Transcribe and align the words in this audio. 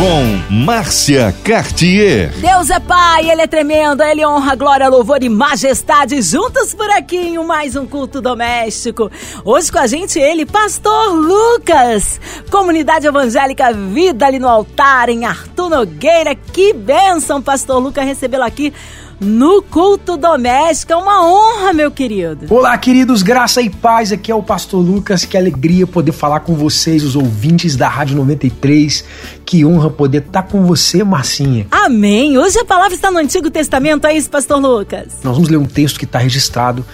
Com 0.00 0.54
Márcia 0.64 1.30
Cartier. 1.44 2.32
Deus 2.38 2.70
é 2.70 2.80
Pai, 2.80 3.30
Ele 3.30 3.42
é 3.42 3.46
tremendo, 3.46 4.02
Ele 4.02 4.24
honra, 4.24 4.54
glória, 4.54 4.88
louvor 4.88 5.22
e 5.22 5.28
majestade 5.28 6.22
juntos 6.22 6.72
por 6.72 6.88
aqui 6.88 7.18
em 7.18 7.44
mais 7.44 7.76
um 7.76 7.86
culto 7.86 8.18
doméstico. 8.18 9.10
Hoje 9.44 9.70
com 9.70 9.78
a 9.78 9.86
gente 9.86 10.18
ele, 10.18 10.46
Pastor 10.46 11.12
Lucas, 11.12 12.18
Comunidade 12.50 13.06
Evangélica 13.06 13.74
Vida 13.74 14.24
ali 14.24 14.38
no 14.38 14.48
altar 14.48 15.10
em 15.10 15.26
Arthur 15.26 15.68
Nogueira. 15.68 16.34
Que 16.34 16.72
bênção, 16.72 17.42
Pastor 17.42 17.78
Lucas, 17.78 18.06
recebê-lo 18.06 18.44
aqui 18.44 18.72
no 19.20 19.62
culto 19.62 20.16
doméstico. 20.16 20.92
É 20.92 20.96
uma 20.96 21.22
honra, 21.24 21.72
meu 21.72 21.90
querido. 21.90 22.46
Olá, 22.52 22.76
queridos, 22.78 23.22
graça 23.22 23.60
e 23.60 23.68
paz. 23.68 24.10
Aqui 24.10 24.32
é 24.32 24.34
o 24.34 24.42
pastor 24.42 24.80
Lucas. 24.80 25.24
Que 25.24 25.36
alegria 25.36 25.86
poder 25.86 26.12
falar 26.12 26.40
com 26.40 26.54
vocês, 26.54 27.04
os 27.04 27.14
ouvintes 27.14 27.76
da 27.76 27.88
Rádio 27.88 28.16
93. 28.16 29.04
Que 29.44 29.64
honra 29.64 29.90
poder 29.90 30.22
estar 30.22 30.44
com 30.44 30.64
você, 30.64 31.04
Marcinha. 31.04 31.66
Amém. 31.70 32.38
Hoje 32.38 32.58
a 32.58 32.64
palavra 32.64 32.94
está 32.94 33.10
no 33.10 33.18
Antigo 33.18 33.50
Testamento, 33.50 34.06
é 34.06 34.16
isso, 34.16 34.30
pastor 34.30 34.58
Lucas? 34.58 35.08
Nós 35.22 35.34
vamos 35.34 35.50
ler 35.50 35.58
um 35.58 35.66
texto 35.66 35.98
que 35.98 36.04
está 36.06 36.18
registrado 36.18 36.84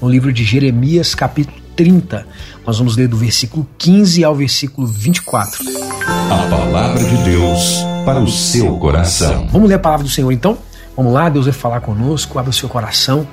no 0.00 0.08
livro 0.08 0.32
de 0.32 0.42
Jeremias, 0.42 1.14
capítulo 1.14 1.58
30. 1.76 2.26
Nós 2.66 2.78
vamos 2.78 2.96
ler 2.96 3.08
do 3.08 3.16
versículo 3.16 3.66
15 3.76 4.24
ao 4.24 4.34
versículo 4.34 4.86
24. 4.86 5.64
A 6.06 6.48
palavra 6.48 7.04
de 7.04 7.16
Deus 7.24 7.84
para 8.04 8.20
o 8.20 8.28
seu 8.28 8.76
coração. 8.78 9.48
Vamos 9.50 9.68
ler 9.68 9.74
a 9.74 9.78
palavra 9.78 10.04
do 10.04 10.10
Senhor 10.10 10.30
então? 10.32 10.56
Vamos 10.96 11.12
lá, 11.12 11.28
Deus 11.28 11.46
vai 11.46 11.52
falar 11.52 11.80
conosco, 11.80 12.38
abre 12.38 12.50
o 12.50 12.54
seu 12.54 12.68
coração 12.68 13.26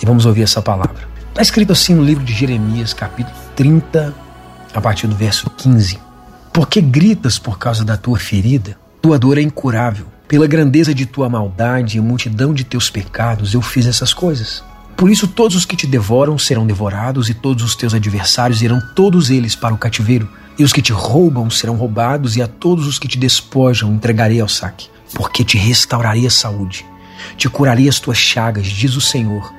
e 0.00 0.04
vamos 0.04 0.26
ouvir 0.26 0.42
essa 0.42 0.60
palavra. 0.60 1.08
Está 1.30 1.40
escrito 1.40 1.72
assim 1.72 1.94
no 1.94 2.04
livro 2.04 2.22
de 2.22 2.34
Jeremias, 2.34 2.92
capítulo 2.92 3.34
30, 3.56 4.14
a 4.74 4.80
partir 4.80 5.06
do 5.06 5.16
verso 5.16 5.48
15. 5.48 5.98
Por 6.52 6.68
que 6.68 6.82
gritas 6.82 7.38
por 7.38 7.58
causa 7.58 7.82
da 7.82 7.96
tua 7.96 8.18
ferida? 8.18 8.76
Tua 9.00 9.18
dor 9.18 9.38
é 9.38 9.40
incurável. 9.40 10.06
Pela 10.26 10.46
grandeza 10.46 10.92
de 10.92 11.06
tua 11.06 11.30
maldade 11.30 11.96
e 11.96 12.00
multidão 12.00 12.52
de 12.52 12.62
teus 12.62 12.90
pecados, 12.90 13.54
eu 13.54 13.62
fiz 13.62 13.86
essas 13.86 14.12
coisas. 14.12 14.62
Por 14.94 15.08
isso, 15.08 15.26
todos 15.26 15.56
os 15.56 15.64
que 15.64 15.76
te 15.76 15.86
devoram 15.86 16.36
serão 16.36 16.66
devorados, 16.66 17.30
e 17.30 17.34
todos 17.34 17.64
os 17.64 17.74
teus 17.74 17.94
adversários 17.94 18.60
irão 18.60 18.82
todos 18.94 19.30
eles 19.30 19.56
para 19.56 19.72
o 19.72 19.78
cativeiro. 19.78 20.28
E 20.58 20.64
os 20.64 20.74
que 20.74 20.82
te 20.82 20.92
roubam 20.92 21.48
serão 21.48 21.76
roubados, 21.76 22.36
e 22.36 22.42
a 22.42 22.48
todos 22.48 22.86
os 22.86 22.98
que 22.98 23.08
te 23.08 23.16
despojam 23.16 23.94
entregarei 23.94 24.40
ao 24.40 24.48
saque. 24.48 24.90
Porque 25.14 25.42
te 25.42 25.56
restaurarei 25.56 26.26
a 26.26 26.30
saúde 26.30 26.84
te 27.36 27.48
curaria 27.48 27.90
as 27.90 28.00
tuas 28.00 28.18
chagas, 28.18 28.66
diz 28.66 28.96
o 28.96 29.00
Senhor. 29.00 29.52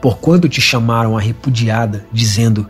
Porquanto 0.00 0.48
te 0.48 0.60
chamaram 0.60 1.16
a 1.16 1.20
repudiada, 1.20 2.06
dizendo: 2.12 2.68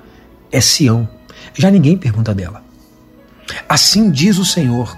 É 0.50 0.60
Sião. 0.60 1.08
Já 1.54 1.70
ninguém 1.70 1.96
pergunta 1.96 2.34
dela. 2.34 2.62
Assim 3.68 4.10
diz 4.10 4.38
o 4.38 4.44
Senhor: 4.44 4.96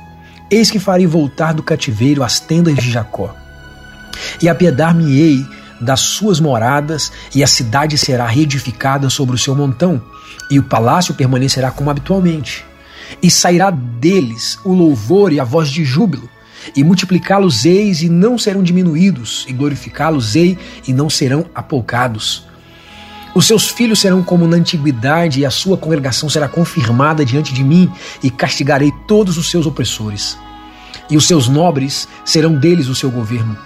Eis 0.51 0.71
que 0.71 0.79
farei 0.79 1.07
voltar 1.07 1.53
do 1.53 1.63
cativeiro 1.63 2.23
as 2.23 2.41
tendas 2.41 2.77
de 2.77 2.91
Jacó, 2.91 3.35
e 4.43 4.49
apiedar-me-ei 4.49 5.45
das 5.81 6.01
suas 6.01 6.41
moradas, 6.41 7.13
e 7.35 7.43
a 7.43 7.47
cidade 7.47 7.99
será 7.99 8.27
reedificada 8.27 9.11
sobre 9.11 9.35
o 9.35 9.39
seu 9.39 9.55
montão, 9.55 10.03
e 10.51 10.59
o 10.59 10.63
palácio 10.63 11.15
permanecerá 11.15 11.71
como 11.71 11.91
habitualmente. 11.91 12.65
E 13.23 13.31
sairá 13.31 13.71
deles 13.71 14.59
o 14.65 14.73
louvor 14.73 15.33
e 15.33 15.39
a 15.39 15.45
voz 15.45 15.69
de 15.69 15.85
júbilo, 15.85 16.29
e 16.75 16.85
multiplicá-los-eis 16.85 18.03
e 18.03 18.09
não 18.09 18.39
serão 18.39 18.63
diminuídos, 18.63 19.45
e 19.49 19.53
glorificá-los-ei 19.53 20.59
e 20.87 20.93
não 20.93 21.11
serão 21.11 21.47
apoucados. 21.55 22.47
Os 23.35 23.47
seus 23.47 23.69
filhos 23.69 23.99
serão 23.99 24.23
como 24.23 24.47
na 24.47 24.57
antiguidade, 24.57 25.41
e 25.41 25.47
a 25.47 25.51
sua 25.51 25.77
congregação 25.77 26.29
será 26.29 26.49
confirmada 26.49 27.25
diante 27.25 27.53
de 27.53 27.65
mim, 27.65 27.91
e 28.23 28.31
castigarei 28.31 28.93
todos 29.09 29.37
os 29.37 29.51
seus 29.51 29.67
opressores. 29.67 30.39
E 31.11 31.17
os 31.17 31.27
seus 31.27 31.49
nobres 31.49 32.09
serão 32.25 32.55
deles 32.55 32.87
o 32.87 32.95
seu 32.95 33.11
governo. 33.11 33.59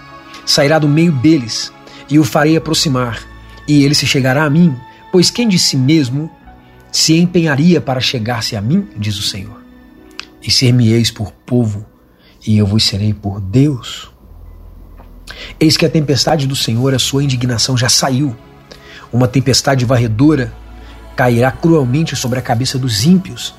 Sairá 0.46 0.78
do 0.78 0.88
meio 0.88 1.12
deles, 1.12 1.70
e 2.08 2.18
o 2.18 2.24
farei 2.24 2.56
aproximar, 2.56 3.22
e 3.66 3.84
ele 3.84 3.94
se 3.94 4.06
chegará 4.06 4.44
a 4.44 4.50
mim, 4.50 4.74
pois 5.12 5.30
quem 5.30 5.46
de 5.46 5.58
si 5.58 5.76
mesmo 5.76 6.30
se 6.90 7.18
empenharia 7.18 7.80
para 7.80 8.00
chegar-se 8.00 8.56
a 8.56 8.62
mim, 8.62 8.88
diz 8.96 9.18
o 9.18 9.22
Senhor. 9.22 9.62
E 10.42 10.50
ser-me-eis 10.50 11.10
por 11.10 11.30
povo, 11.30 11.84
e 12.46 12.58
eu 12.58 12.66
vos 12.66 12.84
serei 12.84 13.12
por 13.12 13.40
Deus. 13.40 14.10
Eis 15.58 15.76
que 15.76 15.86
a 15.86 15.90
tempestade 15.90 16.46
do 16.46 16.56
Senhor, 16.56 16.94
a 16.94 16.98
sua 16.98 17.22
indignação 17.22 17.76
já 17.76 17.88
saiu. 17.88 18.34
Uma 19.12 19.28
tempestade 19.28 19.84
varredora 19.84 20.52
cairá 21.16 21.50
cruelmente 21.50 22.14
sobre 22.14 22.38
a 22.38 22.42
cabeça 22.42 22.78
dos 22.78 23.04
ímpios. 23.04 23.54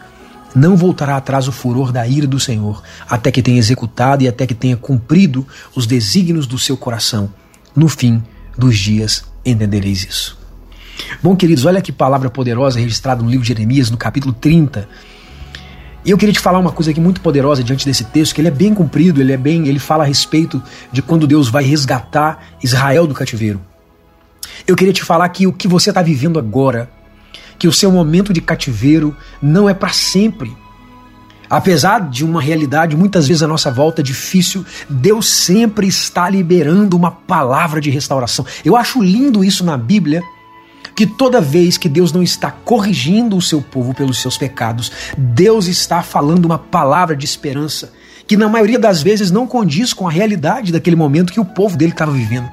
Não 0.56 0.76
voltará 0.76 1.18
atrás 1.18 1.48
o 1.48 1.52
furor 1.52 1.92
da 1.92 2.08
ira 2.08 2.26
do 2.26 2.40
Senhor, 2.40 2.82
até 3.08 3.32
que 3.32 3.42
tenha 3.42 3.60
executado 3.60 4.24
e 4.24 4.28
até 4.28 4.48
que 4.48 4.56
tenha 4.56 4.76
cumprido 4.76 5.46
os 5.76 5.86
desígnios 5.86 6.48
do 6.48 6.58
seu 6.58 6.76
coração. 6.76 7.32
No 7.76 7.88
fim 7.88 8.24
dos 8.58 8.78
dias 8.78 9.24
entendereis 9.46 10.04
isso. 10.04 10.38
Bom, 11.22 11.36
queridos, 11.36 11.66
olha 11.66 11.82
que 11.82 11.92
palavra 11.92 12.30
poderosa 12.30 12.80
registrada 12.80 13.22
no 13.22 13.30
livro 13.30 13.44
de 13.44 13.50
Jeremias, 13.50 13.90
no 13.90 13.98
capítulo 13.98 14.34
30, 14.34 14.88
e 16.06 16.12
eu 16.12 16.18
queria 16.18 16.34
te 16.34 16.40
falar 16.40 16.60
uma 16.60 16.72
coisa 16.72 16.92
aqui 16.92 17.00
muito 17.00 17.20
poderosa 17.22 17.64
diante 17.64 17.86
desse 17.86 18.06
texto, 18.06 18.34
que 18.34 18.42
ele 18.42 18.48
é 18.48 18.52
bem 18.52 18.74
comprido, 18.74 19.20
ele 19.20 19.34
é 19.34 19.38
bem, 19.38 19.68
ele 19.68 19.80
fala 19.80 20.04
a 20.04 20.08
respeito 20.08 20.62
de 20.92 21.02
quando 21.02 21.28
Deus 21.28 21.50
vai 21.50 21.64
resgatar 21.64 22.44
Israel 22.64 23.06
do 23.06 23.14
cativeiro. 23.14 23.62
Eu 24.66 24.76
queria 24.76 24.94
te 24.94 25.04
falar 25.04 25.28
que 25.30 25.46
o 25.46 25.54
que 25.54 25.68
você 25.68 25.90
está 25.90 26.02
vivendo 26.02 26.40
agora, 26.40 26.90
que 27.58 27.68
o 27.68 27.74
seu 27.74 27.92
momento 27.92 28.32
de 28.32 28.40
cativeiro 28.40 29.16
não 29.42 29.70
é 29.70 29.74
para 29.74 29.90
sempre. 29.90 30.56
Apesar 31.50 32.10
de 32.10 32.24
uma 32.24 32.42
realidade 32.42 32.96
muitas 32.96 33.28
vezes 33.28 33.44
à 33.44 33.48
nossa 33.48 33.72
volta 33.72 34.04
difícil, 34.04 34.64
Deus 34.88 35.28
sempre 35.28 35.88
está 35.88 36.30
liberando 36.30 36.96
uma 36.96 37.12
palavra 37.12 37.82
de 37.82 37.90
restauração. 37.90 38.46
Eu 38.64 38.78
acho 38.78 39.02
lindo 39.02 39.44
isso 39.44 39.66
na 39.66 39.76
Bíblia 39.76 40.22
que 40.96 41.08
toda 41.08 41.40
vez 41.40 41.78
que 41.78 41.88
Deus 41.88 42.12
não 42.12 42.22
está 42.22 42.52
corrigindo 42.52 43.38
o 43.38 43.42
seu 43.42 43.62
povo 43.62 43.94
pelos 43.94 44.22
seus 44.22 44.38
pecados, 44.38 44.92
Deus 45.18 45.68
está 45.68 46.04
falando 46.04 46.46
uma 46.46 46.58
palavra 46.58 47.16
de 47.16 47.26
esperança 47.26 47.94
que 48.28 48.38
na 48.38 48.48
maioria 48.48 48.78
das 48.78 49.02
vezes 49.02 49.32
não 49.32 49.48
condiz 49.48 49.92
com 49.92 50.08
a 50.08 50.12
realidade 50.12 50.72
daquele 50.72 50.96
momento 50.96 51.34
que 51.34 51.40
o 51.40 51.46
povo 51.46 51.76
dele 51.76 51.94
estava 51.94 52.12
vivendo. 52.12 52.48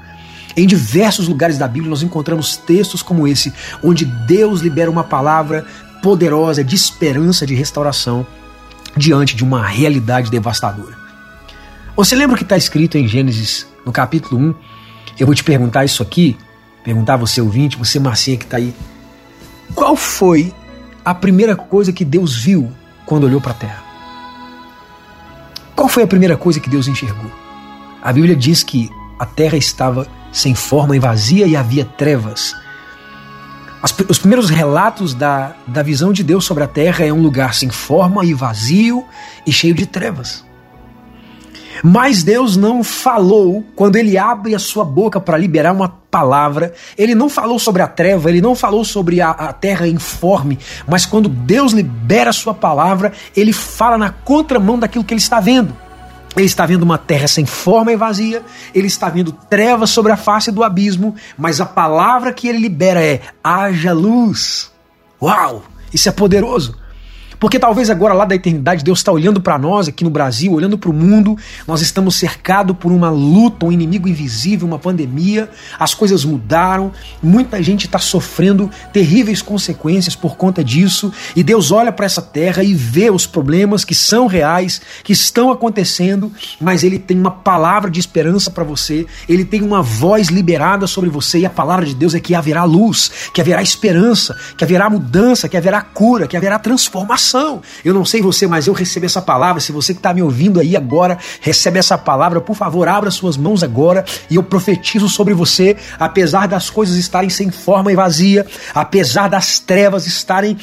Em 0.56 0.66
diversos 0.66 1.28
lugares 1.28 1.58
da 1.58 1.68
Bíblia 1.68 1.90
nós 1.90 2.02
encontramos 2.02 2.56
textos 2.56 3.02
como 3.02 3.28
esse, 3.28 3.52
onde 3.82 4.06
Deus 4.06 4.62
libera 4.62 4.90
uma 4.90 5.04
palavra 5.04 5.66
poderosa 6.02 6.64
de 6.64 6.74
esperança, 6.74 7.44
de 7.44 7.54
restauração 7.54 8.26
diante 8.96 9.36
de 9.36 9.44
uma 9.44 9.66
realidade 9.66 10.30
devastadora. 10.30 10.96
Você 11.94 12.14
lembra 12.14 12.36
o 12.36 12.38
que 12.38 12.44
está 12.44 12.56
escrito 12.56 12.96
em 12.96 13.06
Gênesis, 13.06 13.66
no 13.84 13.92
capítulo 13.92 14.40
1? 14.40 14.54
Eu 15.18 15.26
vou 15.26 15.34
te 15.34 15.44
perguntar 15.44 15.84
isso 15.84 16.02
aqui 16.02 16.38
perguntar 16.86 17.16
você 17.16 17.40
ouvinte, 17.40 17.76
você 17.76 17.98
Marcinha 17.98 18.36
que 18.36 18.44
está 18.44 18.58
aí, 18.58 18.72
qual 19.74 19.96
foi 19.96 20.54
a 21.04 21.12
primeira 21.12 21.56
coisa 21.56 21.92
que 21.92 22.04
Deus 22.04 22.36
viu 22.36 22.70
quando 23.04 23.24
olhou 23.24 23.40
para 23.40 23.50
a 23.50 23.54
terra? 23.54 23.82
Qual 25.74 25.88
foi 25.88 26.04
a 26.04 26.06
primeira 26.06 26.36
coisa 26.36 26.60
que 26.60 26.70
Deus 26.70 26.86
enxergou? 26.86 27.28
A 28.00 28.12
Bíblia 28.12 28.36
diz 28.36 28.62
que 28.62 28.88
a 29.18 29.26
terra 29.26 29.56
estava 29.56 30.06
sem 30.30 30.54
forma 30.54 30.94
e 30.94 31.00
vazia 31.00 31.44
e 31.48 31.56
havia 31.56 31.84
trevas. 31.84 32.54
As, 33.82 33.92
os 34.08 34.20
primeiros 34.20 34.48
relatos 34.48 35.12
da, 35.12 35.56
da 35.66 35.82
visão 35.82 36.12
de 36.12 36.22
Deus 36.22 36.44
sobre 36.44 36.62
a 36.62 36.68
terra 36.68 37.04
é 37.04 37.12
um 37.12 37.20
lugar 37.20 37.52
sem 37.52 37.68
forma 37.68 38.24
e 38.24 38.32
vazio 38.32 39.04
e 39.44 39.52
cheio 39.52 39.74
de 39.74 39.86
trevas. 39.86 40.45
Mas 41.82 42.22
Deus 42.22 42.56
não 42.56 42.82
falou, 42.82 43.64
quando 43.74 43.96
ele 43.96 44.16
abre 44.16 44.54
a 44.54 44.58
sua 44.58 44.84
boca 44.84 45.20
para 45.20 45.38
liberar 45.38 45.72
uma 45.72 45.88
palavra, 45.88 46.74
ele 46.96 47.14
não 47.14 47.28
falou 47.28 47.58
sobre 47.58 47.82
a 47.82 47.86
treva, 47.86 48.30
ele 48.30 48.40
não 48.40 48.54
falou 48.54 48.84
sobre 48.84 49.20
a, 49.20 49.30
a, 49.30 49.52
terra 49.52 49.86
informe, 49.86 50.58
mas 50.88 51.04
quando 51.04 51.28
Deus 51.28 51.72
libera 51.72 52.30
a 52.30 52.32
sua 52.32 52.54
palavra, 52.54 53.12
ele 53.36 53.52
fala 53.52 53.98
na 53.98 54.10
contramão 54.10 54.78
daquilo 54.78 55.04
que 55.04 55.12
ele 55.12 55.20
está 55.20 55.40
vendo. 55.40 55.76
Ele 56.36 56.46
está 56.46 56.66
vendo 56.66 56.82
uma 56.82 56.98
terra 56.98 57.26
sem 57.26 57.46
forma 57.46 57.92
e 57.92 57.96
vazia, 57.96 58.42
ele 58.74 58.86
está 58.86 59.08
vendo 59.08 59.32
trevas 59.32 59.90
sobre 59.90 60.12
a 60.12 60.16
face 60.16 60.52
do 60.52 60.62
abismo, 60.62 61.14
mas 61.36 61.62
a 61.62 61.66
palavra 61.66 62.32
que 62.32 62.46
ele 62.46 62.58
libera 62.58 63.02
é: 63.02 63.22
haja 63.42 63.94
luz. 63.94 64.70
Uau! 65.20 65.62
Isso 65.92 66.08
é 66.10 66.12
poderoso. 66.12 66.76
Porque 67.38 67.58
talvez 67.58 67.90
agora 67.90 68.14
lá 68.14 68.24
da 68.24 68.34
eternidade 68.34 68.82
Deus 68.82 69.00
está 69.00 69.12
olhando 69.12 69.40
para 69.40 69.58
nós 69.58 69.88
aqui 69.88 70.02
no 70.02 70.10
Brasil, 70.10 70.52
olhando 70.52 70.78
para 70.78 70.90
o 70.90 70.92
mundo, 70.92 71.36
nós 71.66 71.82
estamos 71.82 72.16
cercados 72.16 72.76
por 72.78 72.90
uma 72.90 73.10
luta, 73.10 73.66
um 73.66 73.72
inimigo 73.72 74.08
invisível, 74.08 74.66
uma 74.66 74.78
pandemia, 74.78 75.50
as 75.78 75.94
coisas 75.94 76.24
mudaram, 76.24 76.92
muita 77.22 77.62
gente 77.62 77.86
está 77.86 77.98
sofrendo 77.98 78.70
terríveis 78.92 79.42
consequências 79.42 80.16
por 80.16 80.36
conta 80.36 80.64
disso, 80.64 81.12
e 81.34 81.42
Deus 81.42 81.70
olha 81.70 81.92
para 81.92 82.06
essa 82.06 82.22
terra 82.22 82.62
e 82.62 82.72
vê 82.72 83.10
os 83.10 83.26
problemas 83.26 83.84
que 83.84 83.94
são 83.94 84.26
reais, 84.26 84.80
que 85.04 85.12
estão 85.12 85.50
acontecendo, 85.50 86.32
mas 86.60 86.82
Ele 86.82 86.98
tem 86.98 87.18
uma 87.18 87.30
palavra 87.30 87.90
de 87.90 88.00
esperança 88.00 88.50
para 88.50 88.64
você, 88.64 89.06
Ele 89.28 89.44
tem 89.44 89.62
uma 89.62 89.82
voz 89.82 90.28
liberada 90.28 90.86
sobre 90.86 91.10
você, 91.10 91.40
e 91.40 91.46
a 91.46 91.50
palavra 91.50 91.84
de 91.84 91.94
Deus 91.94 92.14
é 92.14 92.20
que 92.20 92.34
haverá 92.34 92.64
luz, 92.64 93.30
que 93.34 93.40
haverá 93.40 93.62
esperança, 93.62 94.36
que 94.56 94.64
haverá 94.64 94.88
mudança, 94.88 95.48
que 95.48 95.56
haverá 95.56 95.82
cura, 95.82 96.26
que 96.26 96.36
haverá 96.36 96.58
transformação. 96.58 97.25
Eu 97.84 97.94
não 97.94 98.04
sei 98.04 98.22
você, 98.22 98.46
mas 98.46 98.66
eu 98.66 98.74
recebi 98.74 99.06
essa 99.06 99.22
palavra. 99.22 99.60
Se 99.60 99.72
você 99.72 99.92
que 99.92 99.98
está 99.98 100.12
me 100.12 100.22
ouvindo 100.22 100.60
aí 100.60 100.76
agora 100.76 101.18
recebe 101.40 101.78
essa 101.78 101.96
palavra, 101.96 102.40
por 102.40 102.56
favor, 102.56 102.88
abra 102.88 103.10
suas 103.10 103.36
mãos 103.36 103.62
agora 103.62 104.04
e 104.30 104.36
eu 104.36 104.42
profetizo 104.42 105.08
sobre 105.08 105.34
você, 105.34 105.76
apesar 105.98 106.46
das 106.46 106.70
coisas 106.70 106.96
estarem 106.96 107.30
sem 107.30 107.50
forma 107.50 107.92
e 107.92 107.96
vazia, 107.96 108.46
apesar 108.74 109.28
das 109.28 109.58
trevas 109.58 110.06
estarem 110.06 110.56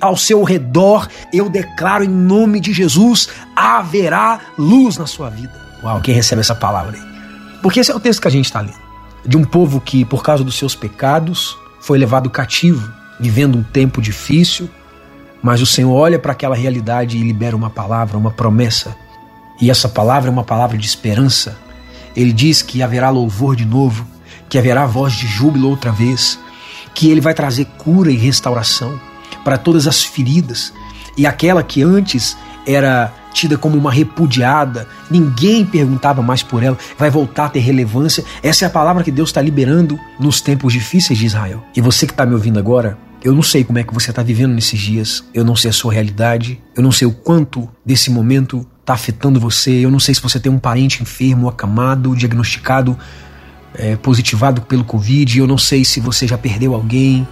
ao 0.00 0.16
seu 0.16 0.42
redor, 0.42 1.08
eu 1.32 1.48
declaro 1.48 2.04
em 2.04 2.08
nome 2.08 2.60
de 2.60 2.72
Jesus: 2.72 3.28
haverá 3.54 4.40
luz 4.58 4.96
na 4.96 5.06
sua 5.06 5.30
vida. 5.30 5.52
Uau, 5.82 6.00
quem 6.00 6.14
recebe 6.14 6.40
essa 6.40 6.54
palavra 6.54 6.96
aí? 6.96 7.08
Porque 7.62 7.80
esse 7.80 7.90
é 7.90 7.94
o 7.94 8.00
texto 8.00 8.20
que 8.20 8.28
a 8.28 8.30
gente 8.30 8.46
está 8.46 8.60
lendo. 8.60 8.78
De 9.24 9.36
um 9.36 9.44
povo 9.44 9.80
que, 9.80 10.04
por 10.04 10.22
causa 10.22 10.44
dos 10.44 10.56
seus 10.56 10.74
pecados, 10.74 11.56
foi 11.80 11.98
levado 11.98 12.30
cativo, 12.30 12.90
vivendo 13.18 13.58
um 13.58 13.62
tempo 13.62 14.00
difícil, 14.00 14.70
mas 15.42 15.60
o 15.60 15.66
Senhor 15.66 15.92
olha 15.92 16.18
para 16.18 16.32
aquela 16.32 16.56
realidade 16.56 17.16
e 17.16 17.22
libera 17.22 17.56
uma 17.56 17.70
palavra, 17.70 18.18
uma 18.18 18.30
promessa. 18.30 18.96
E 19.60 19.70
essa 19.70 19.88
palavra 19.88 20.30
é 20.30 20.32
uma 20.32 20.44
palavra 20.44 20.76
de 20.76 20.86
esperança. 20.86 21.58
Ele 22.14 22.32
diz 22.32 22.62
que 22.62 22.82
haverá 22.82 23.10
louvor 23.10 23.54
de 23.56 23.64
novo, 23.64 24.06
que 24.48 24.58
haverá 24.58 24.86
voz 24.86 25.12
de 25.12 25.26
júbilo 25.26 25.68
outra 25.68 25.92
vez, 25.92 26.38
que 26.94 27.10
ele 27.10 27.20
vai 27.20 27.34
trazer 27.34 27.64
cura 27.76 28.10
e 28.10 28.16
restauração 28.16 28.98
para 29.44 29.58
todas 29.58 29.86
as 29.86 30.02
feridas. 30.02 30.72
E 31.16 31.26
aquela 31.26 31.62
que 31.62 31.82
antes 31.82 32.36
era 32.66 33.12
tida 33.32 33.56
como 33.56 33.76
uma 33.76 33.92
repudiada, 33.92 34.88
ninguém 35.10 35.64
perguntava 35.64 36.22
mais 36.22 36.42
por 36.42 36.62
ela, 36.62 36.76
vai 36.98 37.08
voltar 37.08 37.46
a 37.46 37.48
ter 37.48 37.60
relevância. 37.60 38.24
Essa 38.42 38.64
é 38.64 38.66
a 38.66 38.70
palavra 38.70 39.04
que 39.04 39.10
Deus 39.10 39.28
está 39.28 39.40
liberando 39.40 39.98
nos 40.18 40.40
tempos 40.40 40.72
difíceis 40.72 41.18
de 41.18 41.26
Israel. 41.26 41.62
E 41.74 41.80
você 41.80 42.06
que 42.06 42.12
está 42.12 42.26
me 42.26 42.34
ouvindo 42.34 42.58
agora, 42.58 42.98
eu 43.22 43.34
não 43.34 43.42
sei 43.42 43.64
como 43.64 43.78
é 43.78 43.82
que 43.82 43.92
você 43.92 44.10
está 44.10 44.22
vivendo 44.22 44.54
nesses 44.54 44.78
dias, 44.78 45.24
eu 45.34 45.44
não 45.44 45.56
sei 45.56 45.70
a 45.70 45.72
sua 45.72 45.92
realidade, 45.92 46.60
eu 46.76 46.82
não 46.82 46.92
sei 46.92 47.06
o 47.06 47.12
quanto 47.12 47.68
desse 47.84 48.10
momento 48.10 48.66
está 48.80 48.94
afetando 48.94 49.40
você, 49.40 49.84
eu 49.84 49.90
não 49.90 49.98
sei 49.98 50.14
se 50.14 50.22
você 50.22 50.38
tem 50.38 50.50
um 50.50 50.58
parente 50.58 51.02
enfermo, 51.02 51.48
acamado, 51.48 52.14
diagnosticado, 52.14 52.96
é, 53.74 53.96
positivado 53.96 54.62
pelo 54.62 54.84
Covid, 54.84 55.38
eu 55.38 55.46
não 55.46 55.58
sei 55.58 55.84
se 55.84 56.00
você 56.00 56.26
já 56.26 56.38
perdeu 56.38 56.74
alguém, 56.74 57.26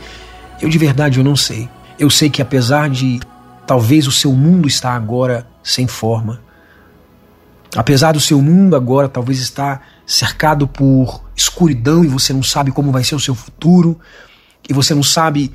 eu 0.61 0.69
de 0.69 0.77
verdade 0.77 1.19
eu 1.19 1.25
não 1.25 1.37
sei. 1.37 1.69
Eu 1.99 2.11
sei 2.11 2.29
que 2.29 2.43
apesar 2.43 2.91
de 2.91 3.21
talvez 3.67 4.07
o 4.07 4.13
seu 4.13 4.33
mundo 4.33 4.67
estar 4.67 4.95
agora 4.95 5.47
sem 5.63 5.87
forma, 5.87 6.43
apesar 7.77 8.13
do 8.13 8.21
seu 8.21 8.43
mundo 8.43 8.75
agora 8.75 9.09
talvez 9.09 9.39
estar 9.39 9.87
cercado 10.05 10.67
por 10.67 11.25
escuridão 11.35 12.05
e 12.05 12.09
você 12.09 12.33
não 12.33 12.43
sabe 12.43 12.73
como 12.73 12.91
vai 12.91 13.05
ser 13.05 13.15
o 13.15 13.21
seu 13.21 13.35
futuro, 13.35 13.99
e 14.69 14.73
você 14.73 14.95
não 14.95 15.03
sabe 15.03 15.53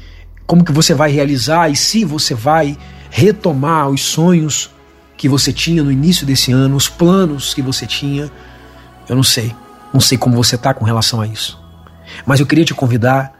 como 0.51 0.65
que 0.65 0.71
você 0.73 0.93
vai 0.93 1.09
realizar 1.09 1.69
e 1.69 1.77
se 1.77 2.03
você 2.03 2.35
vai 2.35 2.77
retomar 3.09 3.87
os 3.87 4.01
sonhos 4.01 4.69
que 5.15 5.29
você 5.29 5.53
tinha 5.53 5.81
no 5.81 5.89
início 5.89 6.27
desse 6.27 6.51
ano, 6.51 6.75
os 6.75 6.89
planos 6.89 7.53
que 7.53 7.61
você 7.61 7.87
tinha. 7.87 8.29
Eu 9.07 9.15
não 9.15 9.23
sei. 9.23 9.55
Não 9.93 10.01
sei 10.01 10.17
como 10.17 10.35
você 10.35 10.55
está 10.55 10.73
com 10.73 10.83
relação 10.83 11.21
a 11.21 11.25
isso. 11.25 11.57
Mas 12.25 12.41
eu 12.41 12.45
queria 12.45 12.65
te 12.65 12.73
convidar 12.73 13.31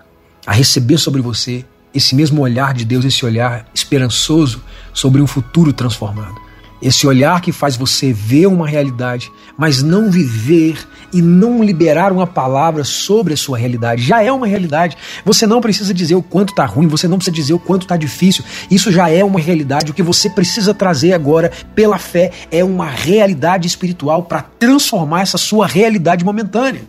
a 0.47 0.53
receber 0.53 0.97
sobre 0.97 1.21
você 1.21 1.65
esse 1.93 2.15
mesmo 2.15 2.41
olhar 2.41 2.73
de 2.73 2.85
Deus, 2.85 3.03
esse 3.03 3.25
olhar 3.25 3.65
esperançoso 3.75 4.63
sobre 4.93 5.21
um 5.21 5.27
futuro 5.27 5.73
transformado. 5.73 6.39
Esse 6.81 7.05
olhar 7.05 7.41
que 7.41 7.51
faz 7.51 7.75
você 7.75 8.11
ver 8.11 8.47
uma 8.47 8.67
realidade, 8.67 9.31
mas 9.55 9.83
não 9.83 10.09
viver 10.09 10.77
e 11.13 11.21
não 11.21 11.63
liberar 11.63 12.11
uma 12.11 12.25
palavra 12.25 12.83
sobre 12.83 13.33
a 13.33 13.37
sua 13.37 13.57
realidade. 13.57 14.01
Já 14.01 14.23
é 14.23 14.31
uma 14.31 14.47
realidade. 14.47 14.97
Você 15.23 15.45
não 15.45 15.61
precisa 15.61 15.93
dizer 15.93 16.15
o 16.15 16.23
quanto 16.23 16.49
está 16.49 16.65
ruim, 16.65 16.87
você 16.87 17.07
não 17.07 17.17
precisa 17.17 17.35
dizer 17.35 17.53
o 17.53 17.59
quanto 17.59 17.83
está 17.83 17.95
difícil. 17.95 18.43
Isso 18.69 18.91
já 18.91 19.09
é 19.09 19.23
uma 19.23 19.39
realidade. 19.39 19.91
O 19.91 19.93
que 19.93 20.01
você 20.01 20.27
precisa 20.29 20.73
trazer 20.73 21.13
agora, 21.13 21.51
pela 21.75 21.99
fé, 21.99 22.31
é 22.49 22.63
uma 22.63 22.89
realidade 22.89 23.67
espiritual 23.67 24.23
para 24.23 24.41
transformar 24.41 25.21
essa 25.21 25.37
sua 25.37 25.67
realidade 25.67 26.25
momentânea. 26.25 26.81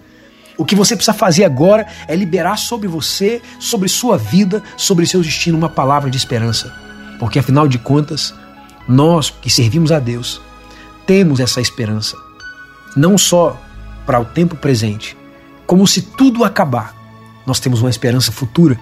O 0.56 0.65
que 0.65 0.75
você 0.75 0.94
precisa 0.94 1.12
fazer 1.12 1.44
agora 1.44 1.87
é 2.09 2.17
liberar 2.17 2.56
sobre 2.56 2.89
você, 2.89 3.43
sobre 3.59 3.89
sua 3.89 4.17
vida, 4.17 4.62
sobre 4.77 5.06
seu 5.06 5.21
destino, 5.21 5.59
uma 5.59 5.69
palavra 5.69 6.11
de 6.11 6.17
esperança. 6.17 6.73
Porque 7.19 7.39
afinal 7.39 7.69
de 7.69 7.79
contas, 7.79 8.35
nós 8.88 9.31
que 9.31 9.50
servimos 9.50 9.93
a 9.93 9.99
Deus, 9.99 10.40
temos 11.06 11.40
essa 11.40 11.61
esperança, 11.61 12.17
não 12.96 13.17
só 13.17 13.61
para 14.06 14.20
o 14.20 14.25
tempo 14.25 14.56
presente, 14.56 15.17
como 15.67 15.87
se 15.87 16.02
tudo 16.02 16.44
acabar, 16.44 16.94
nós 17.46 17.61
temos 17.61 17.81
uma 17.81 17.90
esperança 17.90 18.31
futura, 18.31 18.79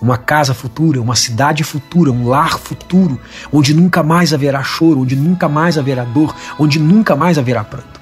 uma 0.00 0.16
casa 0.16 0.54
futura, 0.54 1.00
uma 1.00 1.14
cidade 1.14 1.62
futura, 1.62 2.10
um 2.10 2.26
lar 2.26 2.58
futuro, 2.58 3.20
onde 3.52 3.74
nunca 3.74 4.02
mais 4.02 4.32
haverá 4.32 4.62
choro, 4.62 5.00
onde 5.00 5.14
nunca 5.14 5.48
mais 5.48 5.76
haverá 5.76 6.04
dor, 6.04 6.34
onde 6.58 6.78
nunca 6.78 7.14
mais 7.14 7.38
haverá 7.38 7.62
pranto. 7.62 8.00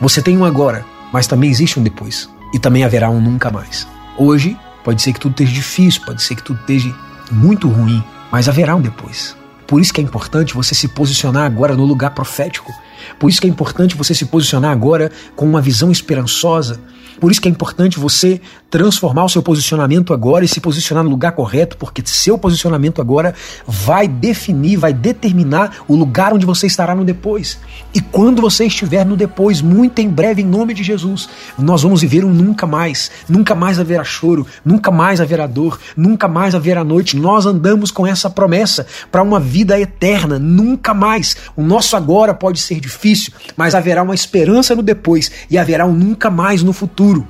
Você 0.00 0.20
tem 0.20 0.36
um 0.36 0.44
agora, 0.44 0.84
mas 1.12 1.26
também 1.26 1.50
existe 1.50 1.78
um 1.78 1.82
depois, 1.82 2.28
e 2.52 2.58
também 2.58 2.84
haverá 2.84 3.08
um 3.08 3.20
nunca 3.20 3.50
mais. 3.50 3.86
Hoje, 4.16 4.56
pode 4.82 5.00
ser 5.00 5.12
que 5.12 5.20
tudo 5.20 5.32
esteja 5.32 5.52
difícil, 5.52 6.02
pode 6.04 6.22
ser 6.22 6.34
que 6.34 6.42
tudo 6.42 6.60
esteja 6.60 6.94
muito 7.30 7.68
ruim, 7.68 8.02
mas 8.30 8.48
haverá 8.48 8.74
um 8.74 8.80
depois. 8.80 9.36
Por 9.66 9.80
isso 9.80 9.92
que 9.92 10.00
é 10.00 10.04
importante 10.04 10.54
você 10.54 10.74
se 10.74 10.88
posicionar 10.88 11.44
agora 11.44 11.74
no 11.74 11.84
lugar 11.84 12.10
profético. 12.10 12.72
Por 13.18 13.30
isso 13.30 13.40
que 13.40 13.46
é 13.46 13.50
importante 13.50 13.96
você 13.96 14.14
se 14.14 14.26
posicionar 14.26 14.70
agora 14.70 15.10
com 15.34 15.46
uma 15.46 15.60
visão 15.60 15.90
esperançosa, 15.90 16.80
por 17.20 17.30
isso 17.30 17.40
que 17.40 17.48
é 17.48 17.50
importante 17.50 17.98
você 17.98 18.40
transformar 18.70 19.24
o 19.24 19.28
seu 19.28 19.42
posicionamento 19.42 20.14
agora 20.14 20.46
e 20.46 20.48
se 20.48 20.58
posicionar 20.58 21.04
no 21.04 21.10
lugar 21.10 21.32
correto, 21.32 21.76
porque 21.76 22.02
seu 22.06 22.38
posicionamento 22.38 23.02
agora 23.02 23.34
vai 23.66 24.08
definir, 24.08 24.78
vai 24.78 24.94
determinar 24.94 25.76
o 25.86 25.94
lugar 25.94 26.32
onde 26.32 26.46
você 26.46 26.66
estará 26.66 26.94
no 26.94 27.04
depois. 27.04 27.58
E 27.94 28.00
quando 28.00 28.40
você 28.40 28.64
estiver 28.64 29.04
no 29.04 29.14
depois, 29.14 29.60
muito 29.60 29.98
em 29.98 30.08
breve, 30.08 30.40
em 30.40 30.46
nome 30.46 30.72
de 30.72 30.82
Jesus, 30.82 31.28
nós 31.58 31.82
vamos 31.82 32.00
viver 32.00 32.24
um 32.24 32.32
nunca 32.32 32.66
mais. 32.66 33.10
Nunca 33.28 33.54
mais 33.54 33.78
haverá 33.78 34.04
choro, 34.04 34.46
nunca 34.64 34.90
mais 34.90 35.20
haverá 35.20 35.46
dor, 35.46 35.78
nunca 35.94 36.26
mais 36.26 36.54
haverá 36.54 36.82
noite. 36.82 37.16
Nós 37.16 37.44
andamos 37.44 37.90
com 37.90 38.06
essa 38.06 38.30
promessa 38.30 38.86
para 39.10 39.22
uma 39.22 39.38
vida 39.38 39.78
eterna, 39.78 40.38
nunca 40.38 40.94
mais. 40.94 41.36
O 41.54 41.62
nosso 41.62 41.94
agora 41.94 42.32
pode 42.32 42.58
ser 42.58 42.80
difícil, 42.80 43.34
mas 43.54 43.74
haverá 43.74 44.02
uma 44.02 44.14
esperança 44.14 44.74
no 44.74 44.82
depois 44.82 45.30
e 45.50 45.58
haverá 45.58 45.84
um 45.84 45.92
nunca 45.92 46.30
mais 46.30 46.62
no 46.62 46.72
futuro 46.72 47.01
futuro. 47.02 47.26